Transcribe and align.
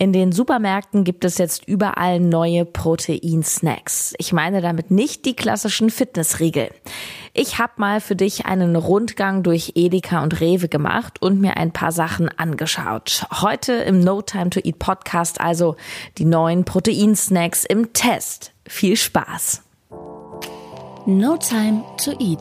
In 0.00 0.14
den 0.14 0.32
Supermärkten 0.32 1.04
gibt 1.04 1.26
es 1.26 1.36
jetzt 1.36 1.68
überall 1.68 2.20
neue 2.20 2.64
Proteinsnacks. 2.64 4.14
Ich 4.16 4.32
meine 4.32 4.62
damit 4.62 4.90
nicht 4.90 5.26
die 5.26 5.36
klassischen 5.36 5.90
Fitnessriegel. 5.90 6.70
Ich 7.34 7.58
habe 7.58 7.74
mal 7.76 8.00
für 8.00 8.16
dich 8.16 8.46
einen 8.46 8.76
Rundgang 8.76 9.42
durch 9.42 9.72
Edeka 9.74 10.22
und 10.22 10.40
Rewe 10.40 10.68
gemacht 10.68 11.20
und 11.20 11.42
mir 11.42 11.58
ein 11.58 11.72
paar 11.72 11.92
Sachen 11.92 12.30
angeschaut. 12.30 13.26
Heute 13.42 13.74
im 13.74 14.00
No 14.00 14.22
Time 14.22 14.48
to 14.48 14.60
Eat 14.64 14.78
Podcast 14.78 15.38
also 15.38 15.76
die 16.16 16.24
neuen 16.24 16.64
Proteinsnacks 16.64 17.66
im 17.66 17.92
Test. 17.92 18.52
Viel 18.66 18.96
Spaß! 18.96 19.60
No 21.04 21.36
Time 21.36 21.84
to 22.02 22.12
Eat, 22.12 22.40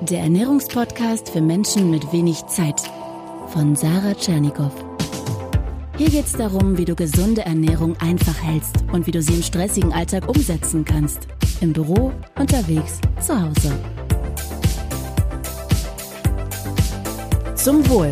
der 0.00 0.22
Ernährungspodcast 0.22 1.30
für 1.30 1.40
Menschen 1.40 1.88
mit 1.88 2.12
wenig 2.12 2.44
Zeit 2.46 2.82
von 3.52 3.76
Sarah 3.76 4.14
Tschernikow. 4.14 4.95
Hier 5.98 6.10
geht 6.10 6.26
es 6.26 6.32
darum, 6.32 6.76
wie 6.76 6.84
du 6.84 6.94
gesunde 6.94 7.40
Ernährung 7.46 7.96
einfach 8.00 8.42
hältst 8.42 8.76
und 8.92 9.06
wie 9.06 9.12
du 9.12 9.22
sie 9.22 9.32
im 9.32 9.42
stressigen 9.42 9.94
Alltag 9.94 10.28
umsetzen 10.28 10.84
kannst. 10.84 11.26
Im 11.62 11.72
Büro, 11.72 12.12
unterwegs, 12.38 13.00
zu 13.18 13.40
Hause. 13.40 13.72
Zum 17.54 17.88
Wohl. 17.88 18.10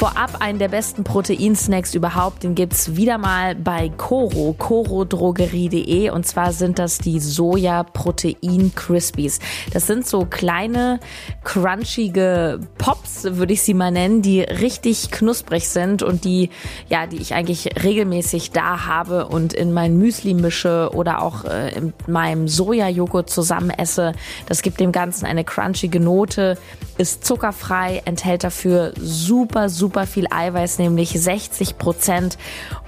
Vorab 0.00 0.40
einen 0.40 0.58
der 0.58 0.68
besten 0.68 1.04
Proteinsnacks 1.04 1.94
überhaupt, 1.94 2.42
den 2.42 2.54
gibt's 2.54 2.96
wieder 2.96 3.18
mal 3.18 3.54
bei 3.54 3.90
Coro, 3.90 4.54
corodrogerie.de 4.56 6.08
und 6.08 6.26
zwar 6.26 6.54
sind 6.54 6.78
das 6.78 6.96
die 6.96 7.20
Soja 7.20 7.82
Protein 7.82 8.72
Crispies. 8.74 9.40
Das 9.74 9.86
sind 9.86 10.06
so 10.06 10.24
kleine 10.24 11.00
crunchige 11.44 12.60
Pops, 12.78 13.24
würde 13.24 13.52
ich 13.52 13.60
sie 13.60 13.74
mal 13.74 13.90
nennen, 13.90 14.22
die 14.22 14.40
richtig 14.40 15.10
knusprig 15.10 15.68
sind 15.68 16.02
und 16.02 16.24
die 16.24 16.48
ja, 16.88 17.06
die 17.06 17.18
ich 17.18 17.34
eigentlich 17.34 17.68
regelmäßig 17.84 18.52
da 18.52 18.86
habe 18.86 19.28
und 19.28 19.52
in 19.52 19.70
mein 19.74 19.98
Müsli 19.98 20.32
mische 20.32 20.92
oder 20.94 21.20
auch 21.20 21.44
äh, 21.44 21.76
in 21.76 21.92
meinem 22.06 22.48
Sojajoghurt 22.48 23.28
zusammen 23.28 23.68
esse. 23.68 24.14
Das 24.46 24.62
gibt 24.62 24.80
dem 24.80 24.92
ganzen 24.92 25.26
eine 25.26 25.44
crunchige 25.44 26.00
Note, 26.00 26.56
ist 26.96 27.26
zuckerfrei, 27.26 28.00
enthält 28.06 28.44
dafür 28.44 28.94
super 28.96 29.68
super 29.68 29.89
super 29.90 30.06
viel 30.06 30.26
Eiweiß, 30.30 30.78
nämlich 30.78 31.10
60 31.10 31.76
Prozent. 31.76 32.38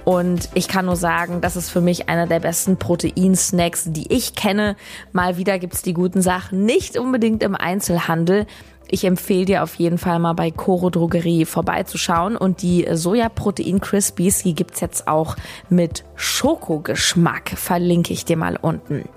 Und 0.05 0.47
ich 0.53 0.69
kann 0.69 0.85
nur 0.85 0.95
sagen, 0.95 1.41
das 1.41 1.57
ist 1.57 1.69
für 1.69 1.81
mich 1.81 2.07
einer 2.07 2.27
der 2.27 2.39
besten 2.39 2.77
Proteinsnacks, 2.77 3.83
die 3.87 4.13
ich 4.13 4.35
kenne. 4.35 4.77
Mal 5.11 5.35
wieder 5.35 5.59
gibt's 5.59 5.81
die 5.81 5.93
guten 5.93 6.21
Sachen 6.21 6.63
nicht 6.63 6.97
unbedingt 6.97 7.43
im 7.43 7.55
Einzelhandel. 7.55 8.45
Ich 8.87 9.03
empfehle 9.03 9.43
dir 9.43 9.63
auf 9.63 9.75
jeden 9.75 9.97
Fall 9.97 10.17
mal 10.19 10.31
bei 10.31 10.49
Coro 10.49 10.89
Drogerie 10.89 11.43
vorbeizuschauen. 11.43 12.37
Und 12.37 12.61
die 12.61 12.87
Sojaprotein 12.89 13.81
Crispies, 13.81 14.43
die 14.43 14.55
gibt's 14.55 14.79
jetzt 14.79 15.09
auch 15.09 15.35
mit 15.67 16.05
Schokogeschmack. 16.15 17.49
Verlinke 17.49 18.13
ich 18.13 18.23
dir 18.23 18.37
mal 18.37 18.55
unten. 18.55 19.09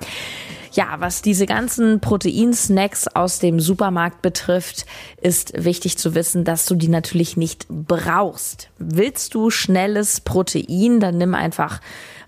Ja, 0.76 0.96
was 0.98 1.22
diese 1.22 1.46
ganzen 1.46 2.00
Proteinsnacks 2.00 3.08
aus 3.08 3.38
dem 3.38 3.60
Supermarkt 3.60 4.20
betrifft, 4.20 4.84
ist 5.22 5.64
wichtig 5.64 5.96
zu 5.96 6.14
wissen, 6.14 6.44
dass 6.44 6.66
du 6.66 6.74
die 6.74 6.88
natürlich 6.88 7.38
nicht 7.38 7.66
brauchst. 7.70 8.68
Willst 8.76 9.34
du 9.34 9.48
schnelles 9.48 10.20
Protein, 10.20 11.00
dann 11.00 11.16
nimm 11.16 11.34
einfach 11.34 11.80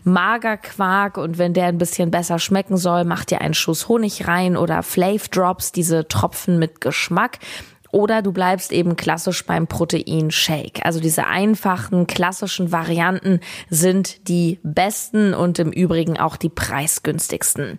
Magerquark 0.05 1.19
und 1.19 1.37
wenn 1.37 1.53
der 1.53 1.67
ein 1.67 1.77
bisschen 1.77 2.11
besser 2.11 2.39
schmecken 2.39 2.79
soll, 2.79 3.05
mach 3.05 3.27
dir 3.27 3.43
einen 3.43 3.53
Schuss 3.53 3.87
Honig 3.87 4.27
rein 4.27 4.57
oder 4.57 4.83
Flav 4.83 5.29
Drops, 5.29 5.71
diese 5.73 6.09
Tropfen 6.09 6.59
mit 6.59 6.81
Geschmack. 6.81 7.41
Oder 7.91 8.23
du 8.23 8.33
bleibst 8.33 8.73
eben 8.73 8.97
klassisch 8.97 9.45
beim 9.45 9.67
Proteinshake. 9.67 10.85
Also 10.85 11.01
diese 11.01 11.27
einfachen, 11.27 12.07
klassischen 12.07 12.73
Varianten 12.73 13.41
sind 13.69 14.29
die 14.29 14.59
besten 14.63 15.35
und 15.35 15.59
im 15.59 15.71
Übrigen 15.71 16.19
auch 16.19 16.37
die 16.37 16.51
preisgünstigsten. 16.51 17.79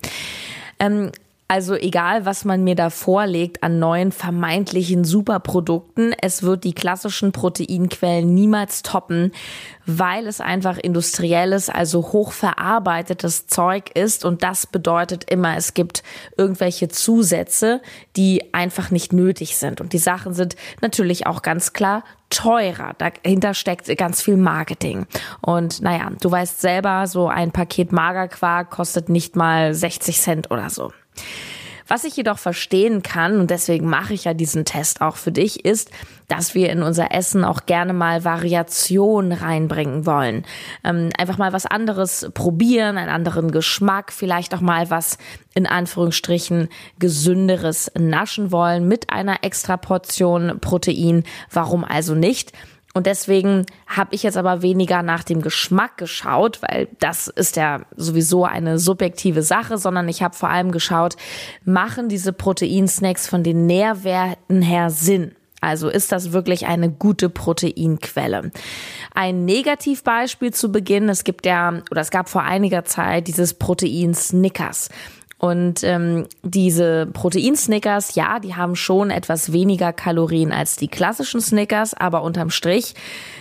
Ähm, 0.80 1.11
also 1.52 1.73
egal, 1.73 2.25
was 2.25 2.45
man 2.45 2.63
mir 2.63 2.75
da 2.75 2.91
vorlegt 2.91 3.63
an 3.63 3.79
neuen 3.79 4.12
vermeintlichen 4.12 5.03
Superprodukten, 5.03 6.13
es 6.22 6.44
wird 6.44 6.63
die 6.63 6.73
klassischen 6.73 7.31
Proteinquellen 7.31 8.31
niemals 8.35 8.84
toppen, 8.84 9.31
weil 9.88 10.28
es 10.28 10.41
einfach 10.41 10.78
industrielles, 10.78 11.67
also 11.69 12.12
hochverarbeitetes 12.12 13.47
Zeug 13.47 13.90
ist. 13.95 14.25
Und 14.25 14.44
das 14.44 14.67
bedeutet 14.67 15.23
immer, 15.31 15.57
es 15.57 15.73
gibt 15.73 16.03
irgendwelche 16.38 16.88
Zusätze, 16.88 17.81
die 18.16 18.53
einfach 18.53 18.91
nicht 18.91 19.11
nötig 19.11 19.57
sind. 19.57 19.81
Und 19.81 19.94
die 19.94 19.97
Sachen 19.97 20.35
sind 20.35 20.56
natürlich 20.81 21.25
auch 21.25 21.41
ganz 21.41 21.73
klar 21.73 22.03
teurer. 22.29 22.94
Dahinter 22.97 23.53
steckt 23.53 23.95
ganz 23.97 24.22
viel 24.22 24.38
Marketing. 24.38 25.06
Und 25.41 25.81
naja, 25.81 26.12
du 26.22 26.31
weißt 26.31 26.62
selber, 26.62 27.07
so 27.07 27.28
ein 27.28 27.51
Paket 27.51 27.91
Magerquark 27.91 28.69
kostet 28.69 29.09
nicht 29.09 29.35
mal 29.35 29.73
60 29.73 30.19
Cent 30.19 30.51
oder 30.51 30.69
so. 30.69 30.91
Was 31.89 32.03
ich 32.03 32.16
jedoch 32.16 32.38
verstehen 32.38 33.01
kann, 33.01 33.39
und 33.39 33.50
deswegen 33.50 33.88
mache 33.88 34.13
ich 34.13 34.25
ja 34.25 34.35
diesen 34.35 34.63
Test 34.63 35.01
auch 35.01 35.16
für 35.16 35.31
dich, 35.31 35.66
ist, 35.66 35.89
dass 36.27 36.53
wir 36.53 36.69
in 36.69 36.83
unser 36.83 37.11
Essen 37.11 37.44
auch 37.44 37.66
gerne 37.66 37.94
mal 37.94 38.23
Variation 38.23 39.31
reinbringen 39.31 40.05
wollen. 40.05 40.45
Ähm, 40.83 41.09
einfach 41.17 41.39
mal 41.39 41.51
was 41.51 41.66
anderes 41.66 42.29
probieren, 42.35 42.99
einen 42.99 43.09
anderen 43.09 43.49
Geschmack, 43.49 44.13
vielleicht 44.13 44.53
auch 44.53 44.61
mal 44.61 44.91
was 44.91 45.17
in 45.55 45.66
Anführungsstrichen 45.66 46.69
gesünderes 46.99 47.91
naschen 47.97 48.51
wollen 48.51 48.88
mit 48.88 49.09
einer 49.09 49.44
extra 49.44 49.75
Portion 49.75 50.59
Protein. 50.61 51.23
Warum 51.51 51.83
also 51.83 52.13
nicht? 52.13 52.53
Und 52.94 53.05
deswegen 53.05 53.66
habe 53.88 54.16
ich 54.16 54.23
jetzt 54.23 54.38
aber 54.38 54.61
weniger 54.61 55.03
nach 55.03 55.23
dem 55.23 55.41
Geschmack 55.41 55.97
geschaut, 55.97 56.59
weil 56.63 56.88
das 57.00 57.27
ist 57.27 57.55
ja 57.55 57.81
sowieso 57.95 58.45
eine 58.45 58.79
subjektive 58.79 59.44
Sache, 59.44 59.77
sondern 59.77 60.09
ich 60.09 60.23
habe 60.23 60.35
vor 60.35 60.50
allem 60.50 60.72
geschaut, 60.72 61.16
machen 61.63 62.09
diese 62.09 62.33
Proteinsnacks 62.33 63.28
von 63.28 63.44
den 63.44 63.67
Nährwerten 63.67 64.61
her 64.61 64.89
Sinn? 64.89 65.35
Also 65.61 65.89
ist 65.89 66.11
das 66.11 66.31
wirklich 66.31 66.67
eine 66.67 66.89
gute 66.89 67.29
Proteinquelle? 67.29 68.51
Ein 69.13 69.45
Negativbeispiel 69.45 70.53
zu 70.53 70.72
Beginn, 70.72 71.09
es 71.09 71.23
gibt 71.23 71.45
ja, 71.45 71.81
oder 71.91 72.01
es 72.01 72.11
gab 72.11 72.29
vor 72.29 72.44
einiger 72.44 72.85
Zeit 72.85 73.28
dieses 73.28 73.53
Protein 73.53 74.13
Snickers. 74.13 74.89
Und 75.39 75.85
ähm, 75.85 76.27
diese 76.44 77.07
Protein-Snickers, 77.13 78.16
ja, 78.16 78.39
die 78.39 78.55
haben 78.55 78.75
schon 78.75 79.09
etwas 79.09 79.53
weniger 79.53 79.94
Kalorien 79.94 80.51
als 80.51 80.75
die 80.75 80.89
klassischen 80.89 81.39
Snickers, 81.39 81.94
aber 81.94 82.23
unterm 82.23 82.50
Strich 82.50 82.94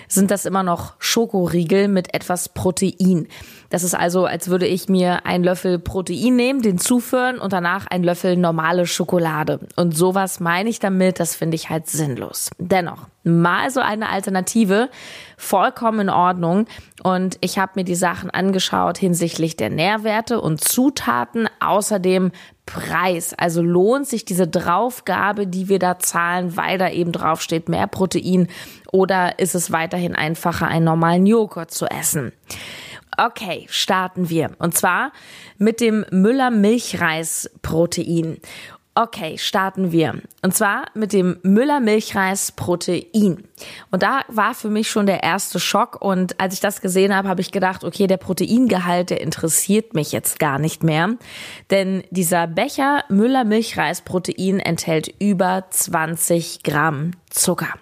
sind 0.06 0.30
das 0.30 0.46
immer 0.46 0.62
noch 0.62 0.94
Schokoriegel 1.18 1.88
mit 1.88 2.14
etwas 2.14 2.48
Protein. 2.48 3.26
Das 3.70 3.82
ist 3.82 3.96
also, 3.96 4.24
als 4.24 4.48
würde 4.48 4.68
ich 4.68 4.88
mir 4.88 5.26
einen 5.26 5.42
Löffel 5.42 5.80
Protein 5.80 6.36
nehmen, 6.36 6.62
den 6.62 6.78
zuführen 6.78 7.40
und 7.40 7.52
danach 7.52 7.88
einen 7.88 8.04
Löffel 8.04 8.36
normale 8.36 8.86
Schokolade. 8.86 9.58
Und 9.74 9.96
sowas 9.96 10.38
meine 10.38 10.70
ich 10.70 10.78
damit, 10.78 11.18
das 11.18 11.34
finde 11.34 11.56
ich 11.56 11.70
halt 11.70 11.88
sinnlos. 11.88 12.50
Dennoch, 12.58 13.08
mal 13.24 13.68
so 13.70 13.80
eine 13.80 14.08
Alternative, 14.10 14.90
vollkommen 15.36 16.00
in 16.00 16.10
Ordnung. 16.10 16.66
Und 17.02 17.36
ich 17.40 17.58
habe 17.58 17.72
mir 17.74 17.84
die 17.84 17.96
Sachen 17.96 18.30
angeschaut 18.30 18.96
hinsichtlich 18.96 19.56
der 19.56 19.70
Nährwerte 19.70 20.40
und 20.40 20.62
Zutaten, 20.62 21.48
außerdem 21.58 22.30
Preis. 22.64 23.34
Also 23.36 23.62
lohnt 23.62 24.06
sich 24.06 24.24
diese 24.24 24.46
Draufgabe, 24.46 25.46
die 25.46 25.68
wir 25.68 25.78
da 25.78 25.98
zahlen, 25.98 26.56
weil 26.56 26.78
da 26.78 26.90
eben 26.90 27.12
draufsteht 27.12 27.68
mehr 27.68 27.86
Protein 27.86 28.46
oder 28.92 29.38
ist 29.38 29.54
es 29.54 29.70
weiterhin 29.72 30.14
einfacher, 30.14 30.68
einen 30.68 30.84
normalen 30.84 31.26
Joghurt 31.26 31.70
zu 31.70 31.86
essen? 31.86 32.32
Okay, 33.16 33.66
starten 33.68 34.28
wir. 34.30 34.52
Und 34.58 34.76
zwar 34.76 35.12
mit 35.56 35.80
dem 35.80 36.06
Müller 36.10 36.50
Milchreis 36.50 37.50
Protein. 37.62 38.38
Okay, 38.94 39.38
starten 39.38 39.92
wir. 39.92 40.20
Und 40.42 40.56
zwar 40.56 40.86
mit 40.94 41.12
dem 41.12 41.38
Müller 41.42 41.78
Milchreis 41.78 42.50
Protein. 42.50 43.44
Und 43.92 44.02
da 44.02 44.22
war 44.28 44.54
für 44.54 44.70
mich 44.70 44.90
schon 44.90 45.06
der 45.06 45.22
erste 45.22 45.60
Schock. 45.60 46.00
Und 46.00 46.40
als 46.40 46.54
ich 46.54 46.60
das 46.60 46.80
gesehen 46.80 47.14
habe, 47.14 47.28
habe 47.28 47.40
ich 47.40 47.52
gedacht, 47.52 47.84
okay, 47.84 48.08
der 48.08 48.16
Proteingehalt, 48.16 49.10
der 49.10 49.20
interessiert 49.20 49.94
mich 49.94 50.10
jetzt 50.10 50.40
gar 50.40 50.58
nicht 50.58 50.82
mehr. 50.82 51.14
Denn 51.70 52.02
dieser 52.10 52.48
Becher 52.48 53.04
Müller 53.08 53.44
Milchreis 53.44 54.00
Protein 54.00 54.58
enthält 54.58 55.14
über 55.20 55.64
20 55.70 56.64
Gramm 56.64 57.12
Zucker. 57.30 57.74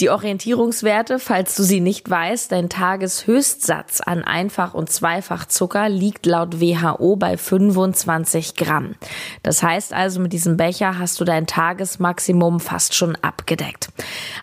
Die 0.00 0.08
Orientierungswerte, 0.08 1.18
falls 1.18 1.54
du 1.56 1.62
sie 1.62 1.80
nicht 1.80 2.08
weißt, 2.08 2.52
dein 2.52 2.70
Tageshöchstsatz 2.70 4.00
an 4.00 4.24
Einfach- 4.24 4.72
und 4.72 4.88
Zweifachzucker 4.88 5.90
liegt 5.90 6.24
laut 6.24 6.58
WHO 6.58 7.16
bei 7.16 7.36
25 7.36 8.54
Gramm. 8.54 8.94
Das 9.42 9.62
heißt 9.62 9.92
also, 9.92 10.20
mit 10.20 10.32
diesem 10.32 10.56
Becher 10.56 10.98
hast 10.98 11.20
du 11.20 11.24
dein 11.24 11.46
Tagesmaximum 11.46 12.60
fast 12.60 12.94
schon 12.94 13.14
abgedeckt. 13.16 13.90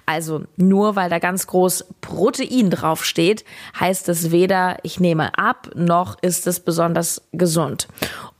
Also 0.05 0.43
nur 0.57 0.95
weil 0.95 1.09
da 1.09 1.17
ganz 1.17 1.47
groß 1.47 1.85
Protein 2.01 2.69
draufsteht, 2.69 3.43
heißt 3.79 4.09
es 4.09 4.29
weder, 4.29 4.77
ich 4.83 4.99
nehme 4.99 5.39
ab, 5.39 5.71
noch 5.73 6.21
ist 6.21 6.45
es 6.45 6.59
besonders 6.59 7.23
gesund. 7.31 7.87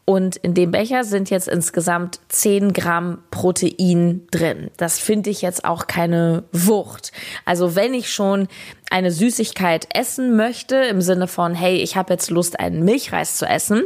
Und 0.10 0.38
in 0.38 0.54
dem 0.54 0.72
Becher 0.72 1.04
sind 1.04 1.30
jetzt 1.30 1.50
insgesamt 1.50 2.22
10 2.30 2.72
Gramm 2.72 3.24
Protein 3.30 4.26
drin. 4.32 4.72
Das 4.78 5.00
finde 5.00 5.30
ich 5.30 5.42
jetzt 5.42 5.66
auch 5.66 5.86
keine 5.88 6.46
Wucht. 6.54 7.12
Also 7.44 7.76
wenn 7.76 7.94
ich 7.94 8.10
schon 8.10 8.48
eine 8.90 9.12
Süßigkeit 9.12 9.90
essen 9.94 10.38
möchte, 10.38 10.78
im 10.78 11.02
Sinne 11.02 11.28
von, 11.28 11.54
hey, 11.54 11.76
ich 11.76 11.98
habe 11.98 12.14
jetzt 12.14 12.30
Lust, 12.30 12.58
einen 12.58 12.86
Milchreis 12.86 13.36
zu 13.36 13.46
essen, 13.46 13.84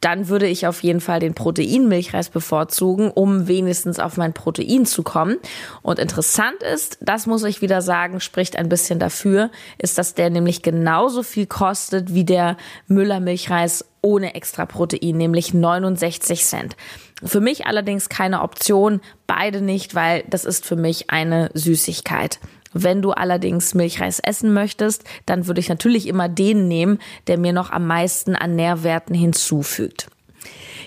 dann 0.00 0.28
würde 0.28 0.46
ich 0.46 0.66
auf 0.66 0.82
jeden 0.82 1.00
Fall 1.00 1.20
den 1.20 1.34
Proteinmilchreis 1.34 2.30
bevorzugen, 2.30 3.10
um 3.10 3.48
wenigstens 3.48 3.98
auf 3.98 4.16
mein 4.16 4.32
Protein 4.32 4.86
zu 4.86 5.02
kommen. 5.02 5.36
Und 5.82 5.98
interessant 5.98 6.62
ist, 6.62 6.98
das 7.00 7.26
muss 7.26 7.44
ich 7.44 7.60
wieder 7.60 7.82
sagen, 7.82 8.20
spricht 8.20 8.56
ein 8.56 8.68
bisschen 8.68 8.98
dafür, 8.98 9.50
ist, 9.78 9.98
dass 9.98 10.14
der 10.14 10.30
nämlich 10.30 10.62
genauso 10.62 11.22
viel 11.22 11.46
kostet 11.46 12.14
wie 12.14 12.24
der 12.24 12.56
Müller 12.86 13.20
Milchreis 13.20 13.84
ohne 14.02 14.34
extra 14.34 14.64
Protein, 14.64 15.18
nämlich 15.18 15.52
69 15.52 16.44
Cent. 16.44 16.76
Für 17.22 17.40
mich 17.40 17.66
allerdings 17.66 18.08
keine 18.08 18.40
Option, 18.40 19.00
beide 19.26 19.60
nicht, 19.60 19.94
weil 19.94 20.24
das 20.30 20.46
ist 20.46 20.64
für 20.64 20.76
mich 20.76 21.10
eine 21.10 21.50
Süßigkeit. 21.52 22.38
Wenn 22.72 23.02
du 23.02 23.10
allerdings 23.12 23.74
Milchreis 23.74 24.20
essen 24.20 24.52
möchtest, 24.52 25.04
dann 25.26 25.46
würde 25.46 25.60
ich 25.60 25.68
natürlich 25.68 26.06
immer 26.06 26.28
den 26.28 26.68
nehmen, 26.68 26.98
der 27.26 27.38
mir 27.38 27.52
noch 27.52 27.70
am 27.70 27.86
meisten 27.86 28.36
an 28.36 28.54
Nährwerten 28.54 29.14
hinzufügt. 29.14 30.08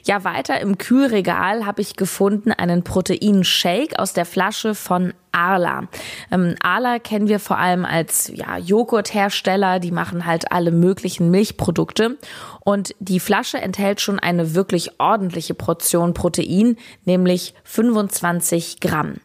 Ja, 0.05 0.25
weiter 0.25 0.59
im 0.59 0.77
Kühlregal 0.77 1.65
habe 1.65 1.81
ich 1.81 1.95
gefunden 1.95 2.51
einen 2.51 2.83
Proteinshake 2.83 3.97
aus 3.97 4.11
der 4.11 4.25
Flasche 4.25 4.75
von 4.75 5.13
Arla. 5.31 5.87
Ähm, 6.29 6.55
Arla 6.61 6.99
kennen 6.99 7.29
wir 7.29 7.39
vor 7.39 7.57
allem 7.57 7.85
als 7.85 8.29
ja, 8.35 8.57
Joghurthersteller, 8.57 9.79
die 9.79 9.91
machen 9.91 10.25
halt 10.25 10.51
alle 10.51 10.71
möglichen 10.71 11.31
Milchprodukte 11.31 12.17
und 12.59 12.93
die 12.99 13.21
Flasche 13.21 13.59
enthält 13.59 14.01
schon 14.01 14.19
eine 14.19 14.55
wirklich 14.55 14.99
ordentliche 14.99 15.53
Portion 15.53 16.13
Protein, 16.13 16.75
nämlich 17.05 17.53
25 17.63 18.81
Gramm. 18.81 19.21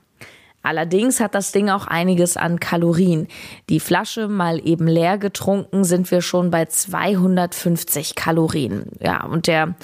Allerdings 0.69 1.19
hat 1.19 1.35
das 1.35 1.51
Ding 1.51 1.71
auch 1.71 1.87
einiges 1.87 2.37
an 2.37 2.61
Kalorien. 2.61 3.27
Die 3.71 3.81
Flasche 3.81 4.29
mal 4.29 4.61
eben 4.63 4.87
leer 4.87 5.17
getrunken 5.17 5.83
sind 5.83 6.11
wir 6.11 6.21
schon 6.21 6.51
bei 6.51 6.67
250 6.67 8.15
Kalorien. 8.15 8.85
Ja, 9.01 9.25
und 9.25 9.47
der 9.47 9.77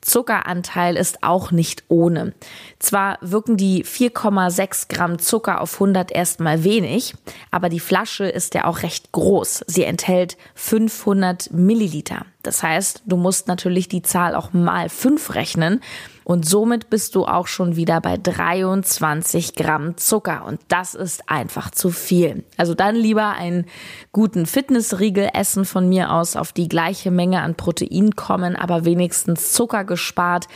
Zuckeranteil 0.00 0.96
ist 0.96 1.22
auch 1.22 1.52
nicht 1.52 1.84
ohne. 1.86 2.34
Zwar 2.80 3.18
wirken 3.20 3.56
die 3.56 3.84
4,6 3.84 4.88
Gramm 4.92 5.20
Zucker 5.20 5.60
auf 5.60 5.74
100 5.74 6.10
erstmal 6.10 6.64
wenig, 6.64 7.14
aber 7.52 7.68
die 7.68 7.78
Flasche 7.78 8.24
ist 8.24 8.54
ja 8.54 8.64
auch 8.64 8.82
recht 8.82 9.12
groß. 9.12 9.62
Sie 9.68 9.84
enthält 9.84 10.36
500 10.56 11.52
Milliliter. 11.52 12.26
Das 12.42 12.62
heißt, 12.62 13.02
du 13.06 13.16
musst 13.16 13.48
natürlich 13.48 13.88
die 13.88 14.02
Zahl 14.02 14.34
auch 14.34 14.52
mal 14.52 14.88
5 14.88 15.34
rechnen 15.34 15.80
und 16.24 16.48
somit 16.48 16.90
bist 16.90 17.14
du 17.14 17.24
auch 17.24 17.46
schon 17.46 17.76
wieder 17.76 18.00
bei 18.00 18.16
23 18.16 19.54
Gramm 19.54 19.96
Zucker. 19.96 20.44
Und 20.46 20.60
das 20.68 20.94
ist 20.94 21.28
einfach 21.28 21.70
zu 21.70 21.90
viel. 21.90 22.44
Also 22.56 22.74
dann 22.74 22.94
lieber 22.94 23.30
einen 23.30 23.66
guten 24.12 24.46
Fitnessriegel 24.46 25.30
essen 25.34 25.64
von 25.64 25.88
mir 25.88 26.12
aus, 26.12 26.36
auf 26.36 26.52
die 26.52 26.68
gleiche 26.68 27.10
Menge 27.10 27.42
an 27.42 27.56
Protein 27.56 28.16
kommen, 28.16 28.56
aber 28.56 28.84
wenigstens 28.84 29.52
Zucker 29.52 29.84
gespart. 29.84 30.46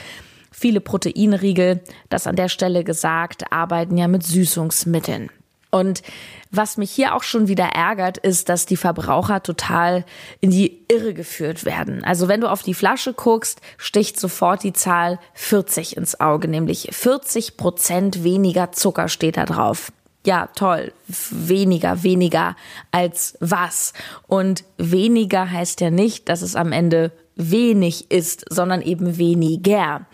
Viele 0.51 0.81
Proteinriegel, 0.81 1.83
das 2.09 2.27
an 2.27 2.37
der 2.37 2.49
Stelle 2.49 2.83
gesagt, 2.83 3.53
arbeiten 3.53 3.99
ja 3.99 4.09
mit 4.09 4.23
Süßungsmitteln. 4.23 5.31
Und 5.71 6.03
was 6.51 6.77
mich 6.77 6.91
hier 6.91 7.15
auch 7.15 7.23
schon 7.23 7.49
wieder 7.49 7.67
ärgert, 7.67 8.19
ist, 8.19 8.49
dass 8.49 8.67
die 8.67 8.77
Verbraucher 8.77 9.43
total 9.43 10.05
in 10.41 10.51
die 10.51 10.85
Irre 10.89 11.15
geführt 11.15 11.65
werden. 11.65 12.05
Also 12.05 12.29
wenn 12.29 12.41
du 12.41 12.51
auf 12.51 12.63
die 12.63 12.75
Flasche 12.75 13.13
guckst, 13.13 13.61
sticht 13.79 14.19
sofort 14.19 14.63
die 14.63 14.73
Zahl 14.73 15.19
40 15.35 15.97
ins 15.97 16.21
Auge, 16.21 16.49
nämlich 16.49 16.89
40 16.93 17.57
Prozent 17.57 18.25
weniger 18.25 18.73
Zucker 18.73 19.09
steht 19.09 19.37
da 19.37 19.45
drauf. 19.45 19.93
Ja, 20.25 20.49
toll. 20.57 20.93
Weniger, 21.07 22.03
weniger 22.03 22.57
als 22.91 23.37
was. 23.41 23.93
Und 24.27 24.65
weniger 24.77 25.51
heißt 25.51 25.81
ja 25.81 25.91
nicht, 25.91 26.29
dass 26.29 26.43
es 26.43 26.57
am 26.57 26.73
Ende 26.73 27.13
wenig 27.37 28.11
ist, 28.11 28.45
sondern 28.51 28.83
eben 28.83 29.19
weniger. 29.19 30.07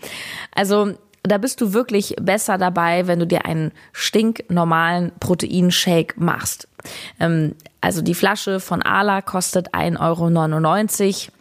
Also 0.53 0.93
da 1.23 1.37
bist 1.37 1.61
du 1.61 1.73
wirklich 1.73 2.15
besser 2.21 2.57
dabei, 2.57 3.07
wenn 3.07 3.19
du 3.19 3.25
dir 3.25 3.45
einen 3.45 3.71
stinknormalen 3.93 5.13
Proteinshake 5.19 6.15
machst. 6.17 6.67
Ähm, 7.19 7.55
also 7.79 8.01
die 8.01 8.13
Flasche 8.13 8.59
von 8.59 8.81
Ala 8.81 9.21
kostet 9.21 9.73
1,99 9.73 11.27
Euro. 11.29 11.33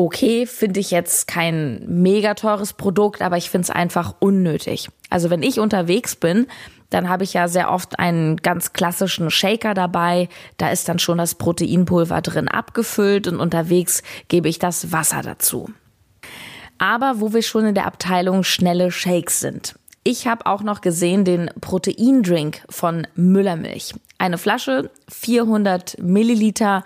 Okay, 0.00 0.46
finde 0.46 0.78
ich 0.78 0.92
jetzt 0.92 1.26
kein 1.26 1.82
mega 1.88 2.34
teures 2.34 2.72
Produkt, 2.72 3.20
aber 3.20 3.36
ich 3.36 3.50
finde 3.50 3.64
es 3.64 3.70
einfach 3.70 4.14
unnötig. 4.20 4.90
Also 5.10 5.28
wenn 5.28 5.42
ich 5.42 5.58
unterwegs 5.58 6.14
bin, 6.14 6.46
dann 6.90 7.08
habe 7.08 7.24
ich 7.24 7.34
ja 7.34 7.48
sehr 7.48 7.72
oft 7.72 7.98
einen 7.98 8.36
ganz 8.36 8.72
klassischen 8.72 9.30
Shaker 9.30 9.74
dabei. 9.74 10.28
Da 10.56 10.70
ist 10.70 10.88
dann 10.88 11.00
schon 11.00 11.18
das 11.18 11.34
Proteinpulver 11.34 12.20
drin 12.20 12.46
abgefüllt 12.46 13.26
und 13.26 13.40
unterwegs 13.40 14.02
gebe 14.28 14.48
ich 14.48 14.60
das 14.60 14.92
Wasser 14.92 15.22
dazu 15.22 15.68
aber 16.78 17.20
wo 17.20 17.32
wir 17.32 17.42
schon 17.42 17.66
in 17.66 17.74
der 17.74 17.86
Abteilung 17.86 18.44
schnelle 18.44 18.90
Shakes 18.90 19.40
sind. 19.40 19.74
Ich 20.04 20.26
habe 20.26 20.46
auch 20.46 20.62
noch 20.62 20.80
gesehen 20.80 21.24
den 21.24 21.50
Proteindrink 21.60 22.62
von 22.70 23.06
Müllermilch. 23.14 23.94
Eine 24.16 24.38
Flasche, 24.38 24.90
400 25.08 25.98
Milliliter, 26.00 26.82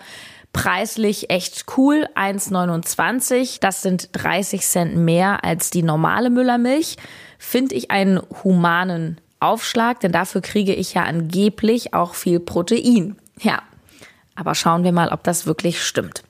preislich 0.51 1.29
echt 1.29 1.65
cool, 1.77 2.07
1,29. 2.15 3.59
Das 3.61 3.81
sind 3.81 4.09
30 4.13 4.61
Cent 4.61 4.95
mehr 4.97 5.43
als 5.43 5.69
die 5.69 5.83
normale 5.83 6.29
Müllermilch. 6.29 6.97
Finde 7.39 7.75
ich 7.75 7.91
einen 7.91 8.21
humanen 8.43 9.19
Aufschlag, 9.39 9.99
denn 9.99 10.11
dafür 10.11 10.41
kriege 10.41 10.73
ich 10.73 10.93
ja 10.93 11.03
angeblich 11.03 11.93
auch 11.93 12.15
viel 12.15 12.39
Protein. 12.39 13.17
Ja, 13.41 13.61
aber 14.35 14.55
schauen 14.55 14.83
wir 14.83 14.91
mal, 14.91 15.09
ob 15.09 15.23
das 15.23 15.45
wirklich 15.45 15.83
stimmt. 15.83 16.23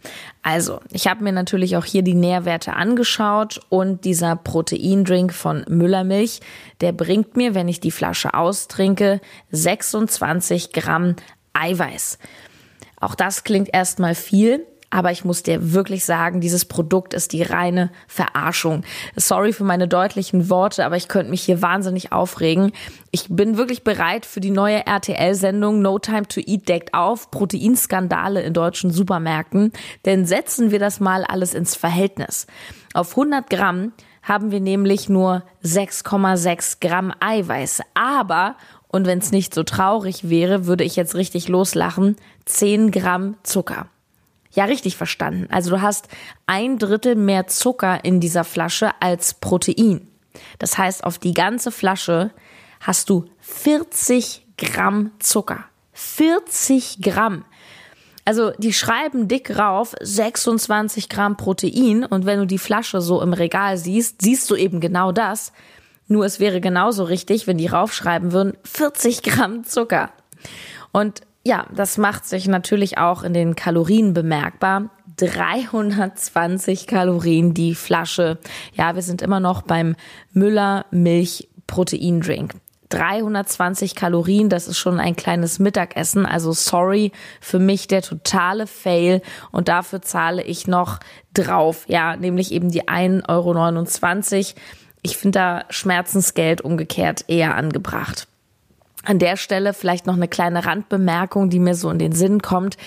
Also, 0.44 0.81
ich 0.92 1.07
habe 1.07 1.24
mir 1.24 1.31
natürlich 1.31 1.78
auch 1.78 1.86
hier 1.86 2.01
die 2.04 2.13
Nährwerte 2.13 2.74
angeschaut 2.74 3.62
und 3.69 4.04
dieser 4.04 4.36
Proteindrink 4.36 5.34
von 5.34 5.63
Müllermilch, 5.69 6.42
der 6.81 6.92
bringt 6.92 7.38
mir, 7.38 7.56
wenn 7.56 7.69
ich 7.69 7.80
die 7.80 7.92
Flasche 7.92 8.34
austrinke, 8.34 9.22
26 9.51 10.74
Gramm 10.74 11.16
Eiweiß. 11.54 12.19
Auch 13.00 13.16
das 13.16 13.45
klingt 13.45 13.74
erstmal 13.74 14.16
viel, 14.16 14.66
aber 14.94 15.12
ich 15.12 15.25
muss 15.25 15.42
dir 15.42 15.74
wirklich 15.74 16.06
sagen, 16.06 16.40
dieses 16.40 16.66
Produkt 16.66 17.16
ist 17.16 17.34
die 17.34 17.42
reine 17.42 17.90
Verarschung. 18.07 18.84
Sorry 19.16 19.51
für 19.51 19.63
meine 19.63 19.88
deutlichen 19.88 20.51
Worte, 20.51 20.86
aber 20.86 20.98
ich 20.98 21.07
könnte 21.07 21.31
mich 21.31 21.42
hier 21.42 21.63
wahnsinnig 21.63 22.12
aufregen. 22.12 22.72
Ich 23.10 23.25
bin 23.28 23.57
wirklich 23.57 23.84
bereit 23.84 24.24
für 24.28 24.40
die 24.40 24.51
neue 24.51 24.86
RTL-Sendung 24.86 25.81
No 25.81 25.98
Time 25.98 26.28
to 26.28 26.42
Eat 26.45 26.69
deckt 26.69 26.94
auf 26.94 27.31
Proteinskandale 27.31 28.44
in 28.44 28.54
deutschen 28.54 28.92
Supermärkten. 28.92 29.72
Denn 30.06 30.27
setzen 30.27 30.70
wir 30.70 30.77
das 30.77 31.00
mal 31.00 31.24
alles 31.24 31.56
ins 31.56 31.75
Verhältnis. 31.75 32.46
Auf 32.94 33.17
100 33.17 33.50
Gramm 33.50 33.94
haben 34.22 34.51
wir 34.51 34.60
nämlich 34.60 35.10
nur 35.10 35.41
6,6 35.63 36.77
Gramm 36.82 37.12
Eiweiß. 37.20 37.82
Aber, 37.96 38.58
und 38.89 39.08
wenn 39.08 39.17
es 39.17 39.32
nicht 39.32 39.56
so 39.56 39.63
traurig 39.63 40.29
wäre, 40.29 40.67
würde 40.67 40.84
ich 40.84 40.96
jetzt 40.96 41.15
richtig 41.15 41.48
loslachen, 41.48 42.15
10 42.46 42.91
Gramm 42.91 43.38
Zucker. 43.41 43.88
Ja, 44.53 44.65
richtig 44.65 44.95
verstanden. 44.95 45.48
Also 45.51 45.72
du 45.72 45.81
hast 45.81 46.07
ein 46.45 46.77
Drittel 46.77 47.15
mehr 47.15 47.48
Zucker 47.48 48.05
in 48.05 48.19
dieser 48.19 48.43
Flasche 48.43 48.91
als 49.00 49.33
Protein. 49.33 50.07
Das 50.60 50.77
heißt, 50.77 51.03
auf 51.03 51.17
die 51.17 51.33
ganze 51.33 51.72
Flasche 51.72 52.31
hast 52.79 53.10
du 53.10 53.25
40 53.39 54.45
Gramm 54.57 55.12
Zucker. 55.19 55.65
40 55.93 57.01
Gramm. 57.01 57.45
Also 58.25 58.51
die 58.57 58.74
schreiben 58.74 59.27
dick 59.27 59.57
rauf 59.57 59.95
26 60.00 61.10
Gramm 61.10 61.36
Protein 61.36 62.05
und 62.05 62.25
wenn 62.25 62.39
du 62.39 62.45
die 62.45 62.57
Flasche 62.57 63.01
so 63.01 63.22
im 63.22 63.33
Regal 63.33 63.77
siehst, 63.77 64.22
siehst 64.22 64.50
du 64.50 64.55
eben 64.55 64.79
genau 64.79 65.12
das. 65.12 65.51
Nur 66.07 66.25
es 66.25 66.39
wäre 66.39 66.62
genauso 66.62 67.03
richtig, 67.03 67.48
wenn 67.48 67.57
die 67.57 67.67
raufschreiben 67.67 68.31
würden 68.31 68.55
40 68.63 69.24
Gramm 69.24 69.63
Zucker. 69.63 70.12
Und 70.91 71.22
ja, 71.43 71.65
das 71.75 71.97
macht 71.97 72.25
sich 72.25 72.47
natürlich 72.47 72.97
auch 72.97 73.23
in 73.23 73.33
den 73.33 73.55
Kalorien 73.55 74.13
bemerkbar. 74.13 74.89
320 75.17 76.88
Kalorien 76.88 77.53
die 77.53 77.75
Flasche. 77.75 78.39
Ja, 78.73 78.95
wir 78.95 79.01
sind 79.01 79.21
immer 79.21 79.39
noch 79.39 79.62
beim 79.62 79.95
Müller 80.31 80.85
Milch 80.91 81.50
Proteindrink. 81.67 82.55
320 82.89 83.95
Kalorien, 83.95 84.50
das 84.50 84.67
ist 84.67 84.77
schon 84.77 85.00
ein 85.00 85.15
kleines 85.15 85.59
Mittagessen. 85.59 86.25
Also 86.25 86.53
sorry, 86.53 87.12
für 87.41 87.59
mich 87.59 87.88
der 87.88 88.03
totale 88.03 88.67
Fail. 88.67 89.21
Und 89.51 89.67
dafür 89.67 90.01
zahle 90.01 90.43
ich 90.43 90.67
noch 90.67 91.00
drauf. 91.33 91.85
Ja, 91.88 92.15
nämlich 92.15 92.51
eben 92.51 92.71
die 92.71 92.83
1,29 92.83 93.27
Euro. 93.27 94.59
Ich 95.01 95.17
finde 95.17 95.39
da 95.39 95.65
Schmerzensgeld 95.69 96.62
umgekehrt 96.62 97.25
eher 97.27 97.55
angebracht. 97.55 98.27
An 99.05 99.19
der 99.19 99.36
Stelle 99.36 99.74
vielleicht 99.74 100.07
noch 100.07 100.15
eine 100.15 100.29
kleine 100.29 100.65
Randbemerkung, 100.65 101.50
die 101.50 101.60
mir 101.60 101.75
so 101.75 101.89
in 101.89 102.00
den 102.00 102.13
Sinn 102.13 102.41
kommt. 102.41 102.77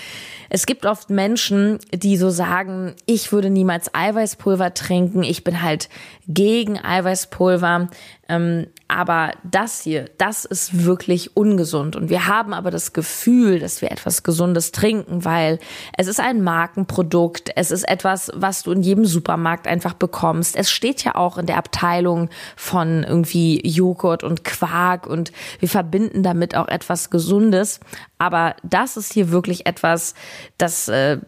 Es 0.49 0.65
gibt 0.65 0.87
oft 0.87 1.11
Menschen, 1.11 1.79
die 1.93 2.17
so 2.17 2.31
sagen, 2.31 2.95
ich 3.05 3.33
würde 3.33 3.51
niemals 3.51 3.95
Eiweißpulver 3.95 4.75
trinken, 4.75 5.23
ich 5.23 5.45
bin 5.45 5.63
halt 5.63 5.89
gegen 6.27 6.83
Eiweißpulver. 6.83 7.89
Ähm, 8.29 8.67
aber 8.89 9.33
das 9.45 9.81
hier, 9.83 10.07
das 10.19 10.45
ist 10.45 10.85
wirklich 10.85 11.37
ungesund. 11.37 11.97
Und 11.97 12.09
wir 12.09 12.27
haben 12.27 12.53
aber 12.53 12.71
das 12.71 12.93
Gefühl, 12.93 13.59
dass 13.59 13.83
wir 13.83 13.91
etwas 13.91 14.23
Gesundes 14.23 14.73
trinken, 14.73 15.25
weil 15.25 15.59
es 15.97 16.07
ist 16.07 16.21
ein 16.21 16.43
Markenprodukt. 16.43 17.51
Es 17.57 17.71
ist 17.71 17.89
etwas, 17.89 18.31
was 18.35 18.63
du 18.63 18.73
in 18.73 18.83
jedem 18.83 19.05
Supermarkt 19.05 19.67
einfach 19.67 19.95
bekommst. 19.95 20.57
Es 20.57 20.71
steht 20.71 21.05
ja 21.05 21.15
auch 21.15 21.39
in 21.39 21.47
der 21.47 21.59
Abteilung 21.59 22.31
von 22.57 23.05
irgendwie 23.05 23.61
Joghurt 23.67 24.25
und 24.25 24.45
Quark 24.45 25.07
und 25.07 25.33
wir 25.59 25.69
verbinden 25.69 26.23
damit 26.23 26.57
auch 26.57 26.69
etwas 26.69 27.11
Gesundes. 27.11 27.81
Aber 28.19 28.57
das 28.63 28.97
ist 28.97 29.13
hier 29.13 29.31
wirklich 29.31 29.67
etwas, 29.67 30.15
das, 30.59 30.89
äh, 30.89 31.19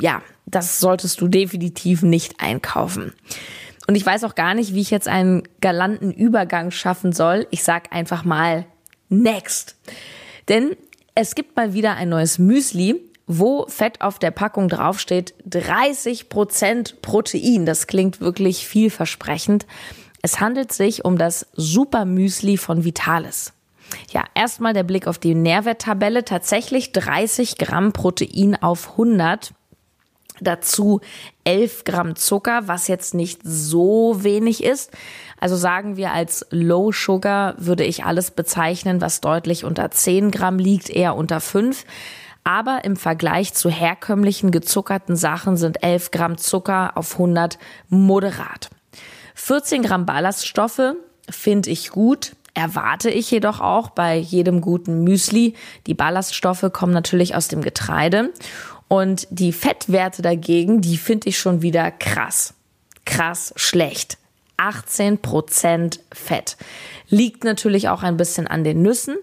ja, 0.00 0.22
das 0.46 0.80
solltest 0.80 1.20
du 1.20 1.28
definitiv 1.28 2.02
nicht 2.02 2.40
einkaufen. 2.40 3.12
Und 3.86 3.94
ich 3.94 4.04
weiß 4.04 4.24
auch 4.24 4.34
gar 4.34 4.54
nicht, 4.54 4.74
wie 4.74 4.80
ich 4.80 4.90
jetzt 4.90 5.08
einen 5.08 5.42
galanten 5.60 6.12
Übergang 6.12 6.70
schaffen 6.70 7.12
soll. 7.12 7.46
Ich 7.50 7.62
sag 7.62 7.92
einfach 7.92 8.24
mal 8.24 8.66
next. 9.08 9.76
Denn 10.48 10.76
es 11.14 11.34
gibt 11.34 11.56
mal 11.56 11.72
wieder 11.72 11.94
ein 11.94 12.08
neues 12.08 12.38
Müsli, 12.38 13.00
wo 13.26 13.66
Fett 13.68 14.00
auf 14.00 14.18
der 14.18 14.30
Packung 14.30 14.68
draufsteht, 14.68 15.34
30 15.46 16.28
Prozent 16.28 17.02
Protein. 17.02 17.66
Das 17.66 17.86
klingt 17.86 18.20
wirklich 18.20 18.66
vielversprechend. 18.66 19.66
Es 20.22 20.40
handelt 20.40 20.72
sich 20.72 21.04
um 21.04 21.18
das 21.18 21.46
Super 21.54 22.04
Müsli 22.04 22.56
von 22.56 22.84
Vitalis. 22.84 23.52
Ja, 24.10 24.24
erstmal 24.34 24.72
der 24.72 24.82
Blick 24.82 25.06
auf 25.06 25.18
die 25.18 25.34
Nährwerttabelle. 25.34 26.24
Tatsächlich 26.24 26.92
30 26.92 27.58
Gramm 27.58 27.92
Protein 27.92 28.60
auf 28.60 28.92
100. 28.92 29.52
Dazu 30.40 31.00
11 31.44 31.84
Gramm 31.84 32.16
Zucker, 32.16 32.68
was 32.68 32.88
jetzt 32.88 33.14
nicht 33.14 33.40
so 33.44 34.22
wenig 34.22 34.62
ist. 34.62 34.90
Also 35.40 35.56
sagen 35.56 35.96
wir 35.96 36.12
als 36.12 36.46
Low 36.50 36.92
Sugar 36.92 37.54
würde 37.58 37.84
ich 37.84 38.04
alles 38.04 38.30
bezeichnen, 38.30 39.00
was 39.00 39.20
deutlich 39.20 39.64
unter 39.64 39.90
10 39.90 40.30
Gramm 40.30 40.58
liegt, 40.58 40.90
eher 40.90 41.16
unter 41.16 41.40
5. 41.40 41.84
Aber 42.44 42.84
im 42.84 42.96
Vergleich 42.96 43.54
zu 43.54 43.70
herkömmlichen 43.70 44.50
gezuckerten 44.50 45.16
Sachen 45.16 45.56
sind 45.56 45.82
11 45.82 46.10
Gramm 46.10 46.38
Zucker 46.38 46.96
auf 46.96 47.14
100 47.14 47.58
moderat. 47.88 48.70
14 49.34 49.82
Gramm 49.82 50.06
Ballaststoffe 50.06 50.94
finde 51.28 51.70
ich 51.70 51.90
gut 51.90 52.32
erwarte 52.56 53.10
ich 53.10 53.30
jedoch 53.30 53.60
auch 53.60 53.90
bei 53.90 54.16
jedem 54.16 54.62
guten 54.62 55.04
Müsli. 55.04 55.54
Die 55.86 55.92
Ballaststoffe 55.92 56.64
kommen 56.72 56.92
natürlich 56.92 57.34
aus 57.34 57.48
dem 57.48 57.60
Getreide 57.60 58.32
und 58.88 59.26
die 59.30 59.52
Fettwerte 59.52 60.22
dagegen, 60.22 60.80
die 60.80 60.96
finde 60.96 61.28
ich 61.28 61.38
schon 61.38 61.62
wieder 61.62 61.90
krass. 61.90 62.54
Krass 63.04 63.52
schlecht. 63.56 64.18
18 64.58 65.18
Prozent 65.18 66.00
Fett. 66.12 66.56
Liegt 67.08 67.44
natürlich 67.44 67.88
auch 67.88 68.02
ein 68.02 68.16
bisschen 68.16 68.46
an 68.46 68.64
den 68.64 68.82
Nüssen. 68.82 69.16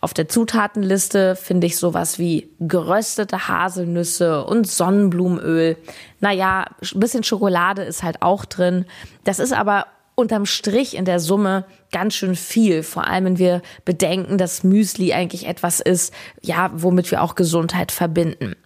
Auf 0.00 0.14
der 0.14 0.28
Zutatenliste 0.28 1.36
finde 1.36 1.66
ich 1.66 1.76
sowas 1.76 2.18
wie 2.18 2.48
geröstete 2.58 3.48
Haselnüsse 3.48 4.44
und 4.44 4.66
Sonnenblumenöl. 4.66 5.76
Naja, 6.20 6.64
ein 6.80 7.00
bisschen 7.00 7.22
Schokolade 7.22 7.82
ist 7.82 8.02
halt 8.02 8.22
auch 8.22 8.44
drin. 8.44 8.86
Das 9.24 9.38
ist 9.38 9.52
aber 9.52 9.86
unterm 10.14 10.46
Strich 10.46 10.96
in 10.96 11.04
der 11.04 11.20
Summe 11.20 11.64
ganz 11.92 12.14
schön 12.14 12.34
viel. 12.34 12.82
Vor 12.82 13.06
allem, 13.06 13.24
wenn 13.24 13.38
wir 13.38 13.62
bedenken, 13.84 14.36
dass 14.36 14.64
Müsli 14.64 15.12
eigentlich 15.12 15.46
etwas 15.46 15.80
ist, 15.80 16.12
ja, 16.42 16.70
womit 16.74 17.10
wir 17.10 17.22
auch 17.22 17.36
Gesundheit 17.36 17.92
verbinden. 17.92 18.56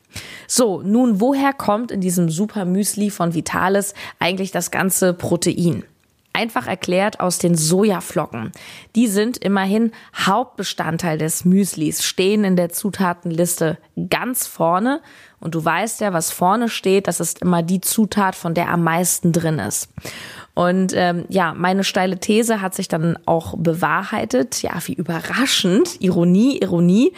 So, 0.46 0.82
nun, 0.82 1.20
woher 1.20 1.52
kommt 1.52 1.90
in 1.90 2.00
diesem 2.00 2.28
Super 2.28 2.64
Müsli 2.64 3.10
von 3.10 3.34
Vitalis 3.34 3.94
eigentlich 4.18 4.50
das 4.50 4.70
ganze 4.70 5.14
Protein? 5.14 5.84
Einfach 6.34 6.66
erklärt 6.66 7.20
aus 7.20 7.38
den 7.38 7.54
Sojaflocken. 7.54 8.52
Die 8.96 9.06
sind 9.06 9.36
immerhin 9.36 9.92
Hauptbestandteil 10.16 11.18
des 11.18 11.44
Müslis, 11.44 12.02
stehen 12.02 12.44
in 12.44 12.56
der 12.56 12.70
Zutatenliste 12.70 13.76
ganz 14.08 14.46
vorne. 14.46 15.02
Und 15.40 15.54
du 15.54 15.62
weißt 15.62 16.00
ja, 16.00 16.14
was 16.14 16.30
vorne 16.30 16.70
steht, 16.70 17.06
das 17.06 17.20
ist 17.20 17.40
immer 17.42 17.62
die 17.62 17.82
Zutat, 17.82 18.34
von 18.34 18.54
der 18.54 18.70
am 18.70 18.82
meisten 18.82 19.32
drin 19.32 19.58
ist. 19.58 19.90
Und 20.54 20.92
ähm, 20.94 21.26
ja, 21.28 21.52
meine 21.52 21.84
steile 21.84 22.18
These 22.18 22.62
hat 22.62 22.74
sich 22.74 22.88
dann 22.88 23.18
auch 23.26 23.54
bewahrheitet. 23.58 24.62
Ja, 24.62 24.72
wie 24.86 24.94
überraschend. 24.94 26.00
Ironie, 26.00 26.58
Ironie. 26.62 27.12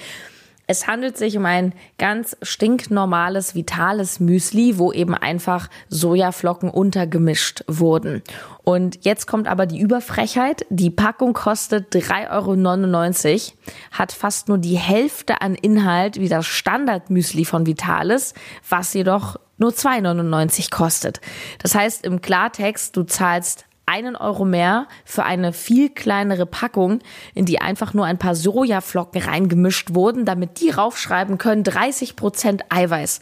Es 0.66 0.86
handelt 0.86 1.18
sich 1.18 1.36
um 1.36 1.44
ein 1.44 1.74
ganz 1.98 2.36
stinknormales, 2.42 3.54
vitales 3.54 4.18
Müsli, 4.18 4.78
wo 4.78 4.92
eben 4.92 5.14
einfach 5.14 5.68
Sojaflocken 5.88 6.70
untergemischt 6.70 7.64
wurden. 7.66 8.22
Und 8.62 9.04
jetzt 9.04 9.26
kommt 9.26 9.46
aber 9.46 9.66
die 9.66 9.78
Überfrechheit. 9.78 10.64
Die 10.70 10.90
Packung 10.90 11.34
kostet 11.34 11.94
3,99 11.94 13.32
Euro, 13.32 13.52
hat 13.92 14.12
fast 14.12 14.48
nur 14.48 14.58
die 14.58 14.78
Hälfte 14.78 15.42
an 15.42 15.54
Inhalt 15.54 16.18
wie 16.18 16.28
das 16.28 16.46
Standardmüsli 16.46 17.44
von 17.44 17.66
Vitalis, 17.66 18.32
was 18.68 18.94
jedoch 18.94 19.36
nur 19.58 19.70
2,99 19.70 20.70
kostet. 20.70 21.20
Das 21.62 21.74
heißt 21.74 22.04
im 22.04 22.22
Klartext, 22.22 22.96
du 22.96 23.04
zahlst 23.04 23.66
einen 23.86 24.16
Euro 24.16 24.44
mehr 24.44 24.86
für 25.04 25.24
eine 25.24 25.52
viel 25.52 25.90
kleinere 25.90 26.46
Packung, 26.46 27.00
in 27.34 27.44
die 27.44 27.60
einfach 27.60 27.94
nur 27.94 28.06
ein 28.06 28.18
paar 28.18 28.34
Sojaflocken 28.34 29.22
reingemischt 29.22 29.94
wurden, 29.94 30.24
damit 30.24 30.60
die 30.60 30.70
raufschreiben 30.70 31.38
können 31.38 31.64
30 31.64 32.16
Prozent 32.16 32.64
Eiweiß. 32.70 33.20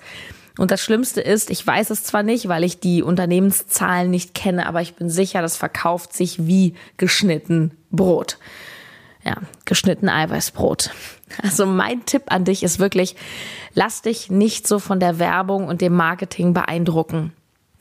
Und 0.58 0.70
das 0.70 0.82
Schlimmste 0.82 1.20
ist, 1.20 1.50
ich 1.50 1.66
weiß 1.66 1.90
es 1.90 2.04
zwar 2.04 2.22
nicht, 2.22 2.48
weil 2.48 2.62
ich 2.62 2.78
die 2.78 3.02
Unternehmenszahlen 3.02 4.10
nicht 4.10 4.34
kenne, 4.34 4.66
aber 4.66 4.82
ich 4.82 4.94
bin 4.94 5.08
sicher, 5.08 5.40
das 5.40 5.56
verkauft 5.56 6.12
sich 6.12 6.46
wie 6.46 6.74
geschnitten 6.98 7.76
Brot. 7.90 8.38
Ja, 9.24 9.36
geschnitten 9.64 10.08
Eiweißbrot. 10.08 10.90
Also 11.42 11.64
mein 11.64 12.04
Tipp 12.04 12.24
an 12.26 12.44
dich 12.44 12.62
ist 12.62 12.78
wirklich, 12.78 13.16
lass 13.72 14.02
dich 14.02 14.30
nicht 14.30 14.68
so 14.68 14.78
von 14.78 15.00
der 15.00 15.18
Werbung 15.18 15.68
und 15.68 15.80
dem 15.80 15.94
Marketing 15.94 16.52
beeindrucken. 16.52 17.32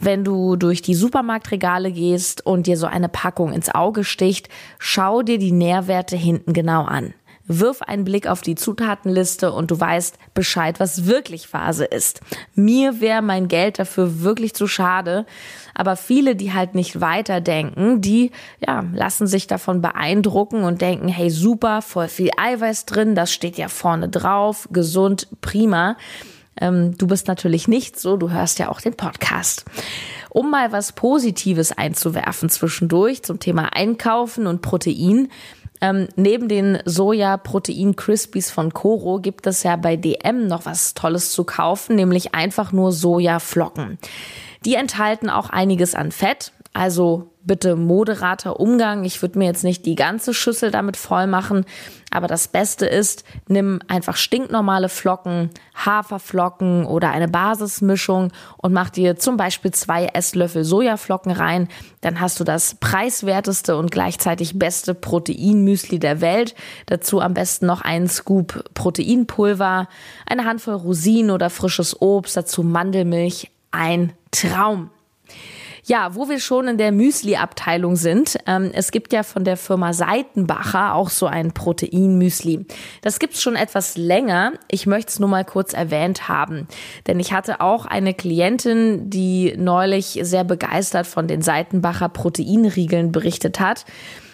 Wenn 0.03 0.23
du 0.23 0.55
durch 0.55 0.81
die 0.81 0.95
Supermarktregale 0.95 1.91
gehst 1.91 2.43
und 2.43 2.65
dir 2.65 2.75
so 2.75 2.87
eine 2.87 3.07
Packung 3.07 3.53
ins 3.53 3.69
Auge 3.69 4.03
sticht, 4.03 4.49
schau 4.79 5.21
dir 5.21 5.37
die 5.37 5.51
Nährwerte 5.51 6.17
hinten 6.17 6.53
genau 6.53 6.85
an. 6.85 7.13
Wirf 7.45 7.83
einen 7.83 8.03
Blick 8.03 8.25
auf 8.25 8.41
die 8.41 8.55
Zutatenliste 8.55 9.51
und 9.51 9.69
du 9.69 9.79
weißt 9.79 10.17
Bescheid, 10.33 10.79
was 10.79 11.05
wirklich 11.05 11.45
Phase 11.45 11.85
ist. 11.85 12.21
Mir 12.55 12.99
wäre 12.99 13.21
mein 13.21 13.47
Geld 13.47 13.77
dafür 13.77 14.21
wirklich 14.21 14.55
zu 14.55 14.65
schade. 14.65 15.27
Aber 15.75 15.95
viele, 15.95 16.35
die 16.35 16.51
halt 16.51 16.73
nicht 16.73 16.99
weiterdenken, 16.99 18.01
die, 18.01 18.31
ja, 18.65 18.83
lassen 18.93 19.27
sich 19.27 19.45
davon 19.45 19.81
beeindrucken 19.81 20.63
und 20.63 20.81
denken, 20.81 21.09
hey, 21.09 21.29
super, 21.29 21.83
voll 21.83 22.07
viel 22.07 22.31
Eiweiß 22.37 22.85
drin, 22.85 23.13
das 23.13 23.31
steht 23.31 23.57
ja 23.57 23.67
vorne 23.67 24.09
drauf, 24.09 24.67
gesund, 24.71 25.27
prima. 25.41 25.95
Ähm, 26.59 26.97
du 26.97 27.07
bist 27.07 27.27
natürlich 27.27 27.67
nicht 27.67 27.99
so, 27.99 28.17
du 28.17 28.29
hörst 28.29 28.59
ja 28.59 28.69
auch 28.69 28.81
den 28.81 28.95
Podcast. 28.95 29.65
Um 30.29 30.49
mal 30.49 30.71
was 30.71 30.93
Positives 30.93 31.71
einzuwerfen 31.71 32.49
zwischendurch 32.49 33.23
zum 33.23 33.39
Thema 33.39 33.73
Einkaufen 33.73 34.47
und 34.47 34.61
Protein. 34.61 35.29
Ähm, 35.81 36.07
neben 36.15 36.47
den 36.47 36.77
Soja-Protein-Crispies 36.85 38.51
von 38.51 38.71
Coro 38.71 39.19
gibt 39.19 39.47
es 39.47 39.63
ja 39.63 39.75
bei 39.75 39.95
DM 39.95 40.47
noch 40.47 40.65
was 40.65 40.93
Tolles 40.93 41.31
zu 41.31 41.43
kaufen, 41.43 41.95
nämlich 41.95 42.35
einfach 42.35 42.71
nur 42.71 42.91
Sojaflocken. 42.91 43.97
Die 44.63 44.75
enthalten 44.75 45.29
auch 45.29 45.49
einiges 45.49 45.95
an 45.95 46.11
Fett, 46.11 46.53
also 46.73 47.30
bitte 47.43 47.75
moderater 47.75 48.59
Umgang. 48.59 49.03
Ich 49.03 49.21
würde 49.21 49.37
mir 49.37 49.45
jetzt 49.45 49.63
nicht 49.63 49.85
die 49.85 49.95
ganze 49.95 50.33
Schüssel 50.33 50.71
damit 50.71 50.97
voll 50.97 51.27
machen, 51.27 51.65
aber 52.11 52.27
das 52.27 52.47
Beste 52.47 52.85
ist, 52.85 53.23
nimm 53.47 53.79
einfach 53.87 54.17
stinknormale 54.17 54.89
Flocken, 54.89 55.49
Haferflocken 55.73 56.85
oder 56.85 57.09
eine 57.09 57.27
Basismischung 57.27 58.31
und 58.57 58.73
mach 58.73 58.89
dir 58.89 59.17
zum 59.17 59.37
Beispiel 59.37 59.71
zwei 59.71 60.07
Esslöffel 60.07 60.63
Sojaflocken 60.63 61.31
rein. 61.31 61.69
Dann 62.01 62.19
hast 62.19 62.39
du 62.39 62.43
das 62.43 62.75
preiswerteste 62.75 63.77
und 63.77 63.91
gleichzeitig 63.91 64.59
beste 64.59 64.93
Proteinmüsli 64.93 65.99
der 65.99 66.21
Welt. 66.21 66.53
Dazu 66.85 67.21
am 67.21 67.33
besten 67.33 67.65
noch 67.65 67.81
einen 67.81 68.09
Scoop 68.09 68.65
Proteinpulver, 68.73 69.87
eine 70.25 70.45
Handvoll 70.45 70.75
Rosinen 70.75 71.31
oder 71.31 71.49
frisches 71.49 72.01
Obst, 72.01 72.35
dazu 72.35 72.63
Mandelmilch. 72.63 73.51
Ein 73.71 74.11
Traum. 74.31 74.89
Ja, 75.83 76.13
wo 76.15 76.29
wir 76.29 76.39
schon 76.39 76.67
in 76.67 76.77
der 76.77 76.91
Müsli-Abteilung 76.91 77.95
sind, 77.95 78.37
ähm, 78.45 78.71
es 78.73 78.91
gibt 78.91 79.13
ja 79.13 79.23
von 79.23 79.43
der 79.43 79.57
Firma 79.57 79.93
Seitenbacher 79.93 80.93
auch 80.93 81.09
so 81.09 81.25
ein 81.25 81.53
Protein-Müsli. 81.53 82.65
Das 83.01 83.19
gibt's 83.19 83.41
schon 83.41 83.55
etwas 83.55 83.97
länger. 83.97 84.53
Ich 84.69 84.85
möchte 84.85 85.09
es 85.09 85.19
nur 85.19 85.29
mal 85.29 85.45
kurz 85.45 85.73
erwähnt 85.73 86.27
haben, 86.27 86.67
denn 87.07 87.19
ich 87.19 87.33
hatte 87.33 87.61
auch 87.61 87.85
eine 87.85 88.13
Klientin, 88.13 89.09
die 89.09 89.55
neulich 89.57 90.19
sehr 90.21 90.43
begeistert 90.43 91.07
von 91.07 91.27
den 91.27 91.41
Seitenbacher 91.41 92.09
Proteinriegeln 92.09 93.11
berichtet 93.11 93.59
hat. 93.59 93.85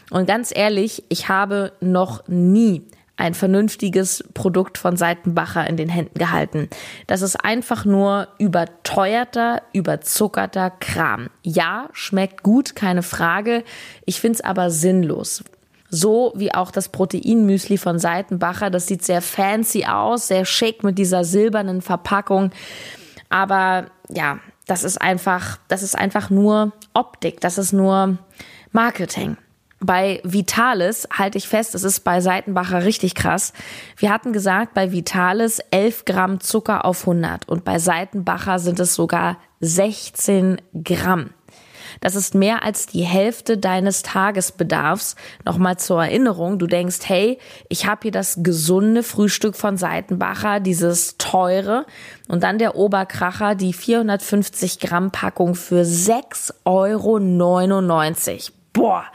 Und 0.09 0.25
ganz 0.25 0.51
ehrlich, 0.55 1.03
ich 1.09 1.29
habe 1.29 1.73
noch 1.79 2.27
nie 2.27 2.83
ein 3.17 3.33
vernünftiges 3.33 4.23
Produkt 4.33 4.77
von 4.77 4.95
Seitenbacher 4.95 5.67
in 5.67 5.75
den 5.75 5.89
Händen 5.89 6.17
gehalten. 6.17 6.69
Das 7.07 7.21
ist 7.23 7.35
einfach 7.35 7.83
nur 7.83 8.27
überteuerter, 8.37 9.63
überzuckerter 9.73 10.69
Kram. 10.69 11.29
Ja, 11.41 11.89
schmeckt 11.93 12.43
gut, 12.43 12.75
keine 12.75 13.03
Frage. 13.03 13.63
Ich 14.05 14.21
find's 14.21 14.41
aber 14.41 14.69
sinnlos. 14.69 15.43
So 15.89 16.33
wie 16.35 16.53
auch 16.53 16.69
das 16.71 16.89
Proteinmüsli 16.89 17.77
von 17.77 17.97
Seitenbacher. 17.97 18.69
Das 18.69 18.87
sieht 18.87 19.03
sehr 19.03 19.21
fancy 19.21 19.85
aus, 19.85 20.27
sehr 20.27 20.45
schick 20.45 20.83
mit 20.83 20.97
dieser 20.97 21.23
silbernen 21.23 21.81
Verpackung. 21.81 22.51
Aber 23.29 23.85
ja, 24.09 24.39
das 24.67 24.83
ist 24.83 25.01
einfach, 25.01 25.57
das 25.69 25.81
ist 25.81 25.97
einfach 25.97 26.29
nur 26.29 26.73
Optik. 26.93 27.41
Das 27.41 27.57
ist 27.57 27.73
nur 27.73 28.17
Marketing. 28.71 29.37
Bei 29.79 30.21
Vitalis 30.23 31.07
halte 31.11 31.37
ich 31.37 31.47
fest, 31.47 31.75
es 31.75 31.83
ist 31.83 31.99
bei 31.99 32.19
Seitenbacher 32.19 32.83
richtig 32.83 33.13
krass. 33.13 33.53
Wir 33.95 34.11
hatten 34.11 34.33
gesagt, 34.33 34.73
bei 34.73 34.91
Vitalis 34.91 35.59
11 35.69 36.05
Gramm 36.05 36.39
Zucker 36.39 36.83
auf 36.83 37.01
100 37.01 37.47
und 37.47 37.63
bei 37.63 37.77
Seitenbacher 37.77 38.57
sind 38.57 38.79
es 38.79 38.95
sogar 38.95 39.37
16 39.59 40.59
Gramm. 40.83 41.29
Das 42.01 42.15
ist 42.15 42.33
mehr 42.35 42.63
als 42.63 42.87
die 42.87 43.03
Hälfte 43.03 43.57
deines 43.57 44.03
Tagesbedarfs. 44.03 45.15
Nochmal 45.45 45.77
zur 45.77 46.03
Erinnerung, 46.03 46.59
du 46.59 46.67
denkst, 46.67 46.99
hey, 47.03 47.39
ich 47.69 47.85
habe 47.85 48.01
hier 48.03 48.11
das 48.11 48.39
gesunde 48.41 49.03
Frühstück 49.03 49.55
von 49.55 49.77
Seitenbacher, 49.77 50.59
dieses 50.59 51.17
teure 51.17 51.85
und 52.27 52.43
dann 52.43 52.57
der 52.59 52.75
Oberkracher, 52.75 53.55
die 53.55 53.73
450 53.73 54.79
Gramm 54.79 55.11
Packung 55.11 55.55
für 55.55 55.83
6,99 55.83 56.65
Euro. 56.65 57.19
Boah. 58.73 59.05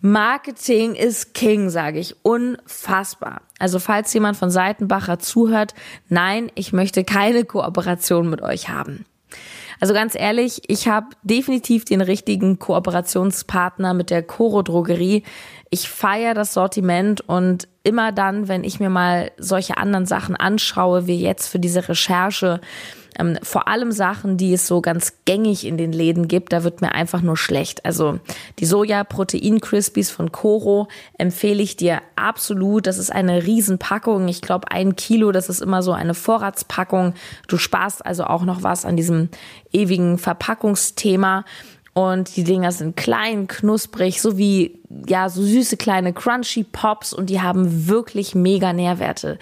Marketing 0.00 0.94
ist 0.94 1.34
King, 1.34 1.68
sage 1.70 1.98
ich. 1.98 2.16
Unfassbar. 2.24 3.42
Also 3.58 3.78
falls 3.78 4.12
jemand 4.14 4.36
von 4.36 4.50
Seitenbacher 4.50 5.18
zuhört, 5.18 5.74
nein, 6.08 6.50
ich 6.54 6.72
möchte 6.72 7.04
keine 7.04 7.44
Kooperation 7.44 8.30
mit 8.30 8.40
euch 8.40 8.68
haben. 8.68 9.04
Also 9.80 9.94
ganz 9.94 10.14
ehrlich, 10.14 10.62
ich 10.66 10.88
habe 10.88 11.08
definitiv 11.22 11.86
den 11.86 12.02
richtigen 12.02 12.58
Kooperationspartner 12.58 13.94
mit 13.94 14.10
der 14.10 14.22
Coro 14.22 14.62
Drogerie. 14.62 15.22
Ich 15.70 15.88
feiere 15.88 16.34
das 16.34 16.52
Sortiment 16.52 17.22
und 17.22 17.66
immer 17.82 18.12
dann, 18.12 18.48
wenn 18.48 18.62
ich 18.62 18.78
mir 18.78 18.90
mal 18.90 19.32
solche 19.38 19.78
anderen 19.78 20.04
Sachen 20.04 20.36
anschaue, 20.36 21.06
wie 21.06 21.20
jetzt 21.20 21.48
für 21.48 21.58
diese 21.58 21.88
Recherche, 21.88 22.60
ähm, 23.20 23.38
vor 23.42 23.68
allem 23.68 23.92
Sachen, 23.92 24.36
die 24.36 24.54
es 24.54 24.66
so 24.66 24.80
ganz 24.80 25.12
gängig 25.24 25.66
in 25.66 25.76
den 25.76 25.92
Läden 25.92 26.26
gibt, 26.26 26.52
da 26.52 26.64
wird 26.64 26.80
mir 26.80 26.92
einfach 26.92 27.20
nur 27.20 27.36
schlecht. 27.36 27.84
Also 27.84 28.18
die 28.58 28.66
Soja-Protein-Crispies 28.66 30.10
von 30.10 30.32
Coro 30.32 30.88
empfehle 31.18 31.62
ich 31.62 31.76
dir 31.76 32.00
absolut. 32.16 32.86
Das 32.86 32.98
ist 32.98 33.12
eine 33.12 33.44
Riesenpackung. 33.44 34.26
Ich 34.28 34.40
glaube, 34.40 34.70
ein 34.70 34.96
Kilo, 34.96 35.32
das 35.32 35.48
ist 35.48 35.60
immer 35.60 35.82
so 35.82 35.92
eine 35.92 36.14
Vorratspackung. 36.14 37.14
Du 37.46 37.58
sparst 37.58 38.04
also 38.04 38.24
auch 38.24 38.44
noch 38.44 38.62
was 38.62 38.84
an 38.84 38.96
diesem 38.96 39.28
ewigen 39.72 40.18
Verpackungsthema. 40.18 41.44
Und 41.92 42.36
die 42.36 42.44
Dinger 42.44 42.70
sind 42.70 42.96
klein, 42.96 43.48
knusprig, 43.48 44.22
so 44.22 44.38
wie, 44.38 44.80
ja, 45.08 45.28
so 45.28 45.42
süße 45.42 45.76
kleine 45.76 46.12
Crunchy 46.12 46.62
Pops 46.64 47.12
und 47.12 47.30
die 47.30 47.40
haben 47.40 47.88
wirklich 47.88 48.36
mega 48.36 48.72
Nährwerte. 48.72 49.38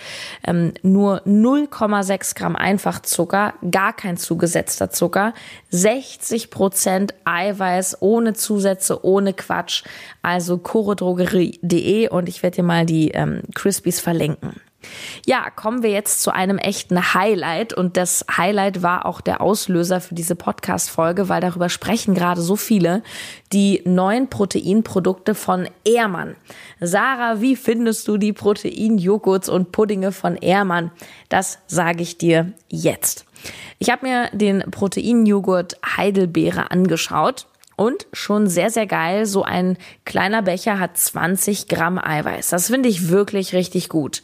Ähm, 0.47 0.73
nur 0.83 1.21
0,6 1.27 2.35
Gramm 2.35 2.57
Einfachzucker, 2.57 3.53
gar 3.71 3.93
kein 3.93 4.17
zugesetzter 4.17 4.89
Zucker, 4.91 5.35
60 5.71 6.51
Prozent 6.51 7.15
Eiweiß, 7.25 7.99
ohne 8.01 8.33
Zusätze, 8.33 9.05
ohne 9.05 9.35
Quatsch. 9.35 9.85
Also 10.23 10.57
chorodrogerie.de 10.57 12.09
und 12.09 12.31
ich 12.31 12.43
werde 12.43 12.57
dir 12.57 12.63
mal 12.63 12.87
die 12.87 13.11
ähm, 13.11 13.43
Crispies 13.55 14.01
verlinken. 14.01 14.55
Ja, 15.27 15.51
kommen 15.51 15.83
wir 15.83 15.91
jetzt 15.91 16.23
zu 16.23 16.33
einem 16.33 16.59
echten 16.59 17.13
Highlight 17.15 17.75
und 17.75 17.97
das 17.97 18.25
Highlight 18.37 18.83
war 18.83 19.07
auch 19.07 19.21
der 19.21 19.41
Auslöser 19.41 20.01
für 20.01 20.15
diese 20.15 20.37
Podcast-Folge, 20.37 21.29
weil 21.29 21.41
darüber 21.41 21.69
sprechen 21.69 22.15
gerade 22.15 22.41
so 22.41 22.57
viele, 22.57 23.03
die 23.53 23.83
neuen 23.85 24.29
Proteinprodukte 24.31 25.35
von 25.35 25.69
Ehrmann. 25.85 26.37
Sarah, 26.81 27.41
wie 27.41 27.57
findest 27.57 28.07
du 28.07 28.17
die 28.17 28.33
Proteinjoghurts 28.33 29.49
und 29.49 29.73
Puddinge 29.73 30.13
von 30.13 30.37
Ehrmann? 30.37 30.93
Das 31.29 31.59
sage 31.67 32.03
ich 32.03 32.17
dir 32.19 32.53
jetzt. 32.69 33.27
Ich 33.79 33.91
habe 33.91 34.07
mir 34.07 34.31
den 34.33 34.61
Proteinjoghurt 34.71 35.79
Heidelbeere 35.97 36.71
angeschaut. 36.71 37.47
Und 37.77 38.09
schon 38.13 38.49
sehr, 38.49 38.71
sehr 38.71 38.89
geil, 38.89 39.25
so 39.25 39.45
ein 39.45 39.79
kleiner 40.05 40.43
Becher 40.43 40.81
hat 40.81 40.99
20 40.99 41.69
Gramm 41.69 41.97
Eiweiß. 41.97 42.49
Das 42.49 42.67
finde 42.67 42.89
ich 42.89 43.09
wirklich 43.09 43.53
richtig 43.53 43.89
gut. 43.89 44.21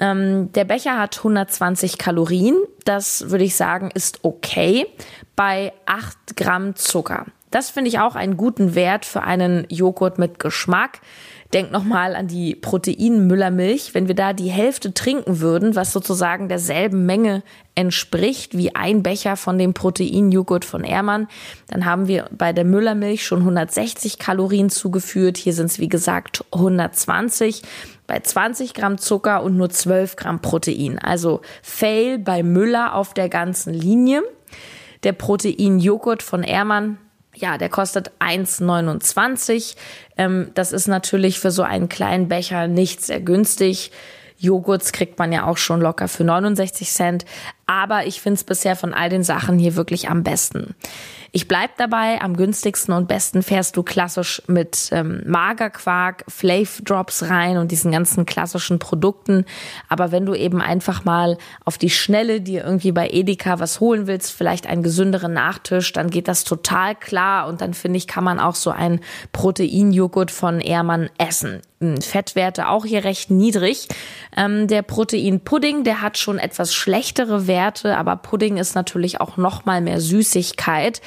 Ähm, 0.00 0.50
der 0.52 0.64
Becher 0.64 0.98
hat 0.98 1.18
120 1.18 1.98
Kalorien. 1.98 2.56
Das 2.84 3.30
würde 3.30 3.44
ich 3.44 3.54
sagen, 3.54 3.90
ist 3.92 4.20
okay 4.22 4.86
bei 5.36 5.72
8 5.86 6.36
Gramm 6.36 6.74
Zucker. 6.74 7.26
Das 7.50 7.68
finde 7.68 7.88
ich 7.88 7.98
auch 7.98 8.14
einen 8.14 8.36
guten 8.36 8.74
Wert 8.74 9.04
für 9.04 9.22
einen 9.22 9.66
Joghurt 9.68 10.18
mit 10.18 10.38
Geschmack. 10.38 11.00
Denk 11.52 11.72
nochmal 11.72 12.14
an 12.14 12.28
die 12.28 12.54
Protein-Müllermilch. 12.54 13.92
Wenn 13.92 14.06
wir 14.06 14.14
da 14.14 14.32
die 14.32 14.50
Hälfte 14.50 14.94
trinken 14.94 15.40
würden, 15.40 15.74
was 15.74 15.92
sozusagen 15.92 16.48
derselben 16.48 17.06
Menge 17.06 17.42
entspricht 17.74 18.56
wie 18.56 18.76
ein 18.76 19.02
Becher 19.02 19.36
von 19.36 19.58
dem 19.58 19.74
Protein-Joghurt 19.74 20.64
von 20.64 20.84
Ehrmann, 20.84 21.26
dann 21.66 21.86
haben 21.86 22.06
wir 22.06 22.28
bei 22.30 22.52
der 22.52 22.64
Müllermilch 22.64 23.26
schon 23.26 23.40
160 23.40 24.20
Kalorien 24.20 24.70
zugeführt. 24.70 25.38
Hier 25.38 25.52
sind 25.52 25.66
es 25.66 25.80
wie 25.80 25.88
gesagt 25.88 26.44
120 26.52 27.62
bei 28.10 28.18
20 28.18 28.74
Gramm 28.74 28.98
Zucker 28.98 29.44
und 29.44 29.56
nur 29.56 29.70
12 29.70 30.16
Gramm 30.16 30.40
Protein. 30.40 30.98
Also 30.98 31.42
Fail 31.62 32.18
bei 32.18 32.42
Müller 32.42 32.96
auf 32.96 33.14
der 33.14 33.28
ganzen 33.28 33.72
Linie. 33.72 34.24
Der 35.04 35.12
Protein-Joghurt 35.12 36.22
von 36.22 36.42
Ehrmann 36.42 36.98
ja, 37.36 37.56
der 37.58 37.68
kostet 37.68 38.10
1,29. 38.18 39.76
Ähm, 40.18 40.50
das 40.54 40.72
ist 40.72 40.88
natürlich 40.88 41.38
für 41.38 41.52
so 41.52 41.62
einen 41.62 41.88
kleinen 41.88 42.28
Becher 42.28 42.66
nicht 42.66 43.02
sehr 43.02 43.20
günstig. 43.20 43.92
Joghurts 44.36 44.90
kriegt 44.90 45.18
man 45.20 45.32
ja 45.32 45.46
auch 45.46 45.56
schon 45.56 45.80
locker 45.80 46.08
für 46.08 46.24
69 46.24 46.90
Cent. 46.90 47.24
Aber 47.66 48.06
ich 48.06 48.20
finde 48.20 48.34
es 48.34 48.44
bisher 48.44 48.74
von 48.74 48.92
all 48.92 49.10
den 49.10 49.22
Sachen 49.22 49.60
hier 49.60 49.76
wirklich 49.76 50.08
am 50.08 50.24
besten. 50.24 50.74
Ich 51.32 51.46
bleib 51.46 51.76
dabei, 51.76 52.20
am 52.20 52.36
günstigsten 52.36 52.92
und 52.92 53.06
besten 53.06 53.44
fährst 53.44 53.76
du 53.76 53.84
klassisch 53.84 54.42
mit 54.48 54.88
ähm, 54.90 55.22
Magerquark, 55.26 56.24
Flav 56.26 56.82
Drops 56.84 57.30
rein 57.30 57.56
und 57.56 57.70
diesen 57.70 57.92
ganzen 57.92 58.26
klassischen 58.26 58.80
Produkten. 58.80 59.44
Aber 59.88 60.10
wenn 60.10 60.26
du 60.26 60.34
eben 60.34 60.60
einfach 60.60 61.04
mal 61.04 61.38
auf 61.64 61.78
die 61.78 61.90
Schnelle 61.90 62.40
dir 62.40 62.64
irgendwie 62.64 62.90
bei 62.90 63.08
Edeka 63.08 63.60
was 63.60 63.78
holen 63.78 64.08
willst, 64.08 64.32
vielleicht 64.32 64.66
einen 64.66 64.82
gesünderen 64.82 65.32
Nachtisch, 65.32 65.92
dann 65.92 66.10
geht 66.10 66.26
das 66.26 66.42
total 66.42 66.96
klar 66.96 67.46
und 67.46 67.60
dann 67.60 67.74
finde 67.74 67.98
ich, 67.98 68.08
kann 68.08 68.24
man 68.24 68.40
auch 68.40 68.56
so 68.56 68.70
einen 68.70 69.00
Proteinjoghurt 69.30 70.32
von 70.32 70.60
Ehrmann 70.60 71.10
essen. 71.16 71.62
Fettwerte 72.00 72.68
auch 72.68 72.84
hier 72.84 73.04
recht 73.04 73.30
niedrig. 73.30 73.88
Ähm, 74.36 74.68
der 74.68 74.82
Proteinpudding, 74.82 75.82
der 75.82 76.02
hat 76.02 76.18
schon 76.18 76.38
etwas 76.38 76.74
schlechtere 76.74 77.46
Werte, 77.46 77.96
aber 77.96 78.16
Pudding 78.16 78.58
ist 78.58 78.74
natürlich 78.74 79.20
auch 79.22 79.38
noch 79.38 79.64
mal 79.64 79.80
mehr 79.80 79.98
Süßigkeit. 79.98 81.00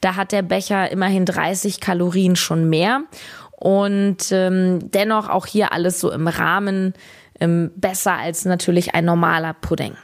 Da 0.00 0.14
hat 0.14 0.30
der 0.30 0.42
Becher 0.42 0.90
immerhin 0.92 1.24
30 1.24 1.80
Kalorien 1.80 2.36
schon 2.36 2.68
mehr. 2.68 3.02
Und 3.50 4.30
ähm, 4.30 4.90
dennoch 4.92 5.28
auch 5.28 5.46
hier 5.46 5.72
alles 5.72 5.98
so 5.98 6.12
im 6.12 6.28
Rahmen 6.28 6.94
ähm, 7.40 7.72
besser 7.74 8.16
als 8.16 8.44
natürlich 8.44 8.94
ein 8.94 9.06
normaler 9.06 9.54
Pudding. 9.54 9.96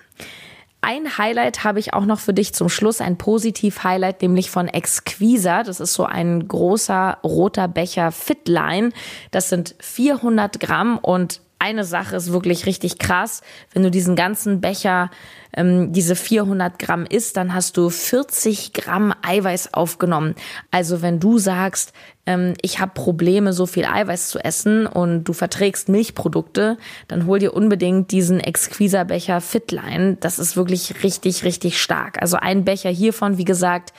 Ein 0.88 1.18
Highlight 1.18 1.64
habe 1.64 1.80
ich 1.80 1.94
auch 1.94 2.04
noch 2.04 2.20
für 2.20 2.32
dich 2.32 2.54
zum 2.54 2.68
Schluss, 2.68 3.00
ein 3.00 3.18
Positiv-Highlight, 3.18 4.22
nämlich 4.22 4.52
von 4.52 4.68
Exquisa. 4.68 5.64
Das 5.64 5.80
ist 5.80 5.94
so 5.94 6.04
ein 6.04 6.46
großer 6.46 7.18
roter 7.24 7.66
Becher 7.66 8.12
Fitline. 8.12 8.90
Das 9.32 9.48
sind 9.48 9.74
400 9.80 10.60
Gramm 10.60 10.98
und 10.98 11.40
eine 11.66 11.84
Sache 11.84 12.14
ist 12.14 12.32
wirklich 12.32 12.64
richtig 12.66 12.98
krass. 12.98 13.42
Wenn 13.72 13.82
du 13.82 13.90
diesen 13.90 14.14
ganzen 14.14 14.60
Becher, 14.60 15.10
ähm, 15.52 15.92
diese 15.92 16.14
400 16.14 16.78
Gramm 16.78 17.06
isst, 17.06 17.36
dann 17.36 17.54
hast 17.54 17.76
du 17.76 17.90
40 17.90 18.72
Gramm 18.72 19.12
Eiweiß 19.22 19.74
aufgenommen. 19.74 20.36
Also 20.70 21.02
wenn 21.02 21.18
du 21.18 21.38
sagst, 21.38 21.92
ähm, 22.24 22.54
ich 22.62 22.78
habe 22.78 22.92
Probleme, 22.94 23.52
so 23.52 23.66
viel 23.66 23.84
Eiweiß 23.84 24.28
zu 24.28 24.38
essen 24.38 24.86
und 24.86 25.24
du 25.24 25.32
verträgst 25.32 25.88
Milchprodukte, 25.88 26.78
dann 27.08 27.26
hol 27.26 27.40
dir 27.40 27.52
unbedingt 27.52 28.12
diesen 28.12 28.38
Exquisa 28.38 29.02
Becher 29.02 29.40
Fitline. 29.40 30.18
Das 30.20 30.38
ist 30.38 30.56
wirklich 30.56 31.02
richtig, 31.02 31.42
richtig 31.42 31.82
stark. 31.82 32.22
Also 32.22 32.36
ein 32.36 32.64
Becher 32.64 32.90
hiervon, 32.90 33.38
wie 33.38 33.44
gesagt, 33.44 33.92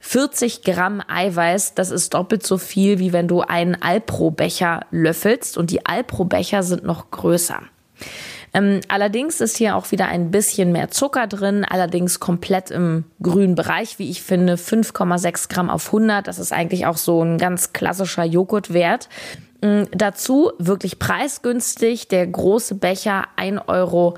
40 0.00 0.62
Gramm 0.62 1.02
Eiweiß, 1.06 1.74
das 1.74 1.90
ist 1.90 2.14
doppelt 2.14 2.44
so 2.44 2.58
viel, 2.58 2.98
wie 2.98 3.12
wenn 3.12 3.28
du 3.28 3.42
einen 3.42 3.80
Alpro-Becher 3.80 4.86
löffelst. 4.90 5.56
Und 5.56 5.70
die 5.70 5.86
Alpro-Becher 5.86 6.62
sind 6.62 6.84
noch 6.84 7.10
größer. 7.10 7.60
Ähm, 8.52 8.80
allerdings 8.88 9.40
ist 9.40 9.56
hier 9.56 9.76
auch 9.76 9.92
wieder 9.92 10.06
ein 10.08 10.30
bisschen 10.30 10.72
mehr 10.72 10.90
Zucker 10.90 11.26
drin, 11.26 11.64
allerdings 11.64 12.18
komplett 12.18 12.70
im 12.70 13.04
grünen 13.22 13.54
Bereich, 13.54 13.98
wie 13.98 14.10
ich 14.10 14.22
finde, 14.22 14.54
5,6 14.54 15.48
Gramm 15.48 15.70
auf 15.70 15.86
100. 15.86 16.26
Das 16.26 16.38
ist 16.38 16.52
eigentlich 16.52 16.86
auch 16.86 16.96
so 16.96 17.22
ein 17.22 17.38
ganz 17.38 17.72
klassischer 17.72 18.24
Joghurtwert. 18.24 19.08
Mm, 19.62 19.82
dazu 19.92 20.52
wirklich 20.58 20.98
preisgünstig, 20.98 22.08
der 22.08 22.26
große 22.26 22.76
Becher 22.76 23.26
1,49 23.36 23.68
Euro. 23.68 24.16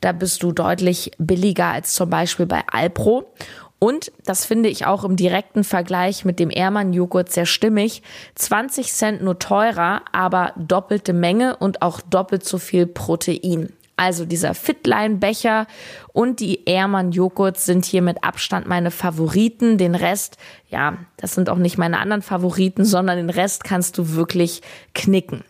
Da 0.00 0.12
bist 0.12 0.44
du 0.44 0.52
deutlich 0.52 1.10
billiger 1.18 1.66
als 1.66 1.94
zum 1.94 2.08
Beispiel 2.08 2.46
bei 2.46 2.62
Alpro. 2.70 3.32
Und 3.78 4.10
das 4.24 4.44
finde 4.44 4.68
ich 4.68 4.86
auch 4.86 5.04
im 5.04 5.16
direkten 5.16 5.62
Vergleich 5.62 6.24
mit 6.24 6.40
dem 6.40 6.50
Ehrmann-Joghurt 6.50 7.30
sehr 7.30 7.46
stimmig. 7.46 8.02
20 8.34 8.92
Cent 8.92 9.22
nur 9.22 9.38
teurer, 9.38 10.02
aber 10.12 10.52
doppelte 10.56 11.12
Menge 11.12 11.56
und 11.56 11.82
auch 11.82 12.00
doppelt 12.00 12.44
so 12.44 12.58
viel 12.58 12.86
Protein. 12.86 13.72
Also 13.98 14.24
dieser 14.24 14.54
Fitline-Becher 14.54 15.66
und 16.12 16.38
die 16.38 16.64
Ehrmann 16.66 17.10
Joghurt 17.10 17.58
sind 17.58 17.84
hier 17.84 18.00
mit 18.00 18.22
Abstand 18.22 18.68
meine 18.68 18.92
Favoriten. 18.92 19.76
Den 19.76 19.96
Rest, 19.96 20.38
ja, 20.70 20.98
das 21.16 21.34
sind 21.34 21.50
auch 21.50 21.56
nicht 21.56 21.78
meine 21.78 21.98
anderen 21.98 22.22
Favoriten, 22.22 22.84
sondern 22.84 23.16
den 23.16 23.30
Rest 23.30 23.64
kannst 23.64 23.98
du 23.98 24.14
wirklich 24.14 24.62
knicken. 24.94 25.42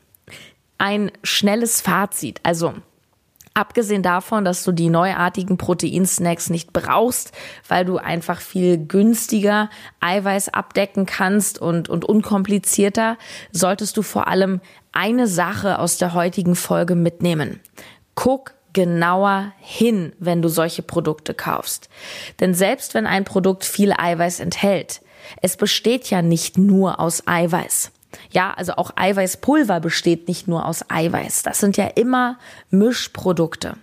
Ein 0.79 1.13
schnelles 1.23 1.83
Fazit. 1.83 2.41
Also 2.43 2.73
Abgesehen 3.59 4.05
davon, 4.05 4.45
dass 4.45 4.63
du 4.63 4.71
die 4.71 4.89
neuartigen 4.89 5.59
Proteinsnacks 5.59 6.49
nicht 6.49 6.73
brauchst, 6.73 7.33
weil 7.67 7.85
du 7.85 7.97
einfach 7.97 8.41
viel 8.41 8.79
günstiger 8.79 9.69
Eiweiß 9.99 10.51
abdecken 10.51 11.07
kannst 11.07 11.59
und, 11.61 11.89
und 11.89 12.05
unkomplizierter, 12.05 13.19
solltest 13.51 13.97
du 13.97 14.03
vor 14.03 14.29
allem 14.29 14.61
eine 14.93 15.27
Sache 15.27 15.81
aus 15.81 15.99
der 15.99 16.15
heutigen 16.15 16.55
Folge 16.55 16.95
mitnehmen. 16.95 17.59
Guck 18.15 18.55
genauer 18.75 19.51
hin, 19.59 20.13
wenn 20.21 20.41
du 20.41 20.49
solche 20.49 20.83
Produkte 20.83 21.35
kaufst. 21.35 21.89
Denn 22.39 22.55
selbst 22.55 22.95
wenn 22.95 23.09
ein 23.09 23.25
Produkt 23.25 23.65
viel 23.65 23.93
Eiweiß 23.93 24.39
enthält, 24.39 25.01
es 25.43 25.57
besteht 25.57 26.11
ja 26.11 26.23
nicht 26.23 26.59
nur 26.59 27.01
aus 27.01 27.27
Eiweiß. 27.27 27.91
Ja, 28.31 28.53
also 28.55 28.75
auch 28.75 28.93
Eiweißpulver 28.97 29.81
besteht 29.81 30.29
nicht 30.29 30.49
nur 30.49 30.67
aus 30.67 30.85
Eiweiß. 30.89 31.43
Das 31.43 31.59
sind 31.59 31.77
ja 31.77 31.87
immer 31.87 32.39
Mischprodukte. 32.71 33.75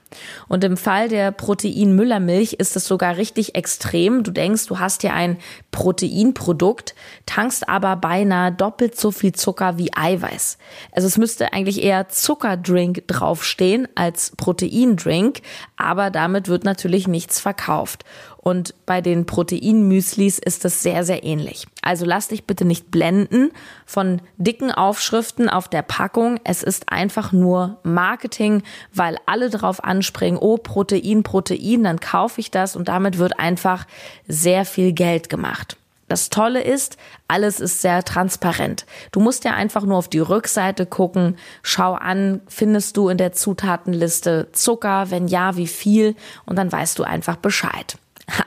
Und 0.47 0.63
im 0.63 0.77
Fall 0.77 1.09
der 1.09 1.31
Protein-Müllermilch 1.31 2.53
ist 2.53 2.75
es 2.75 2.85
sogar 2.85 3.17
richtig 3.17 3.55
extrem. 3.55 4.23
Du 4.23 4.31
denkst, 4.31 4.67
du 4.67 4.79
hast 4.79 5.03
ja 5.03 5.13
ein 5.13 5.37
Proteinprodukt, 5.71 6.95
tankst 7.25 7.67
aber 7.67 7.95
beinahe 7.95 8.51
doppelt 8.51 8.97
so 8.99 9.11
viel 9.11 9.33
Zucker 9.33 9.77
wie 9.77 9.91
Eiweiß. 9.95 10.57
Also 10.91 11.07
es 11.07 11.17
müsste 11.17 11.53
eigentlich 11.53 11.83
eher 11.83 12.09
Zuckerdrink 12.09 13.07
draufstehen 13.07 13.87
als 13.95 14.31
Proteindrink, 14.35 15.41
aber 15.77 16.09
damit 16.11 16.47
wird 16.47 16.63
natürlich 16.63 17.07
nichts 17.07 17.39
verkauft. 17.39 18.05
Und 18.45 18.75
bei 18.85 19.01
den 19.01 19.25
Proteinmüslis 19.25 20.37
ist 20.37 20.65
das 20.65 20.83
sehr, 20.83 21.03
sehr 21.03 21.23
ähnlich. 21.23 21.65
Also 21.81 22.05
lass 22.05 22.27
dich 22.27 22.45
bitte 22.45 22.63
nicht 22.63 22.91
blenden 22.91 23.49
von 23.87 24.21
dicken 24.37 24.71
Aufschriften 24.71 25.49
auf 25.49 25.67
der 25.67 25.81
Packung. 25.81 26.39
Es 26.43 26.61
ist 26.61 26.91
einfach 26.91 27.31
nur 27.31 27.79
Marketing, 27.81 28.61
weil 28.93 29.17
alle 29.25 29.49
drauf 29.49 29.83
anspringen, 30.05 30.39
oh, 30.39 30.57
Protein, 30.57 31.23
Protein, 31.23 31.83
dann 31.83 31.99
kaufe 31.99 32.39
ich 32.39 32.51
das 32.51 32.75
und 32.75 32.87
damit 32.87 33.17
wird 33.17 33.39
einfach 33.39 33.87
sehr 34.27 34.65
viel 34.65 34.93
Geld 34.93 35.29
gemacht. 35.29 35.77
Das 36.07 36.29
Tolle 36.29 36.61
ist, 36.61 36.97
alles 37.27 37.59
ist 37.59 37.81
sehr 37.81 38.03
transparent. 38.03 38.85
Du 39.11 39.19
musst 39.19 39.43
ja 39.43 39.55
einfach 39.55 39.83
nur 39.83 39.97
auf 39.97 40.07
die 40.07 40.19
Rückseite 40.19 40.85
gucken, 40.85 41.35
schau 41.63 41.93
an, 41.93 42.41
findest 42.47 42.95
du 42.97 43.09
in 43.09 43.17
der 43.17 43.31
Zutatenliste 43.31 44.49
Zucker, 44.51 45.09
wenn 45.09 45.27
ja, 45.27 45.57
wie 45.57 45.65
viel 45.65 46.15
und 46.45 46.57
dann 46.57 46.71
weißt 46.71 46.99
du 46.99 47.03
einfach 47.03 47.37
Bescheid. 47.37 47.97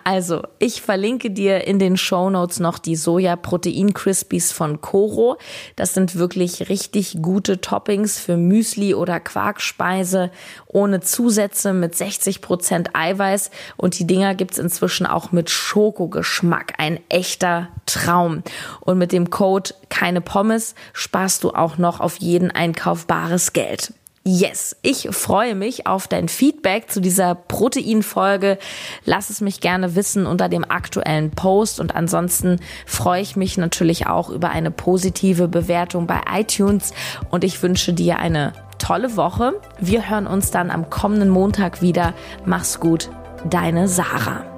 Also, 0.03 0.43
ich 0.59 0.83
verlinke 0.83 1.31
dir 1.31 1.67
in 1.67 1.79
den 1.79 1.97
Show 1.97 2.31
Notes 2.31 2.59
noch 2.59 2.79
die 2.79 2.97
Soja-Protein-Crispies 2.97 4.53
von 4.53 4.81
Coro. 4.81 5.37
Das 5.77 5.95
sind 5.95 6.17
wirklich 6.17 6.69
richtig 6.69 7.19
gute 7.23 7.61
Toppings 7.61 8.19
für 8.19 8.37
Müsli 8.37 8.95
oder 8.95 9.21
Quarkspeise 9.21 10.31
ohne 10.67 11.01
Zusätze 11.01 11.73
mit 11.73 11.95
60 11.95 12.41
Prozent 12.41 12.91
Eiweiß. 12.95 13.51
Und 13.77 13.99
die 13.99 14.07
Dinger 14.07 14.35
gibt's 14.35 14.59
inzwischen 14.59 15.07
auch 15.07 15.31
mit 15.31 15.49
Schokogeschmack. 15.51 16.75
Ein 16.79 16.99
echter 17.09 17.69
Traum. 17.87 18.43
Und 18.81 18.99
mit 18.99 19.12
dem 19.12 19.31
Code 19.31 19.75
keine 19.91 20.21
Pommes 20.21 20.75
sparst 20.93 21.45
du 21.45 21.51
auch 21.51 21.79
noch 21.79 22.01
auf 22.01 22.17
jeden 22.17 22.51
Einkauf 22.51 23.07
bares 23.07 23.53
Geld. 23.53 23.93
Yes, 24.31 24.77
ich 24.83 25.09
freue 25.11 25.55
mich 25.55 25.87
auf 25.87 26.07
dein 26.07 26.29
Feedback 26.29 26.91
zu 26.91 27.01
dieser 27.01 27.35
Proteinfolge. 27.35 28.59
Lass 29.07 29.31
es 29.31 29.41
mich 29.41 29.62
gerne 29.62 29.95
wissen 29.95 30.27
unter 30.27 30.51
dem 30.51 30.71
aktuellen 30.71 31.31
Post 31.31 31.81
und 31.81 31.97
ansonsten 31.97 32.61
freue 32.85 33.23
ich 33.23 33.37
mich 33.37 33.57
natürlich 33.57 34.07
auch 34.07 34.29
über 34.29 34.51
eine 34.51 34.71
positive 34.71 35.49
Bewertung 35.49 36.07
bei 36.07 36.21
iTunes 36.31 36.93
und 37.31 37.43
ich 37.43 37.62
wünsche 37.62 37.95
dir 37.95 38.19
eine 38.19 38.53
tolle 38.79 39.17
Woche. 39.17 39.55
Wir 39.81 40.11
hören 40.11 40.27
uns 40.27 40.51
dann 40.51 40.71
am 40.71 40.91
kommenden 40.91 41.31
Montag 41.31 41.81
wieder. 41.81 42.12
Mach's 42.45 42.81
gut, 42.81 43.09
deine 43.49 43.88
Sarah. 43.88 44.58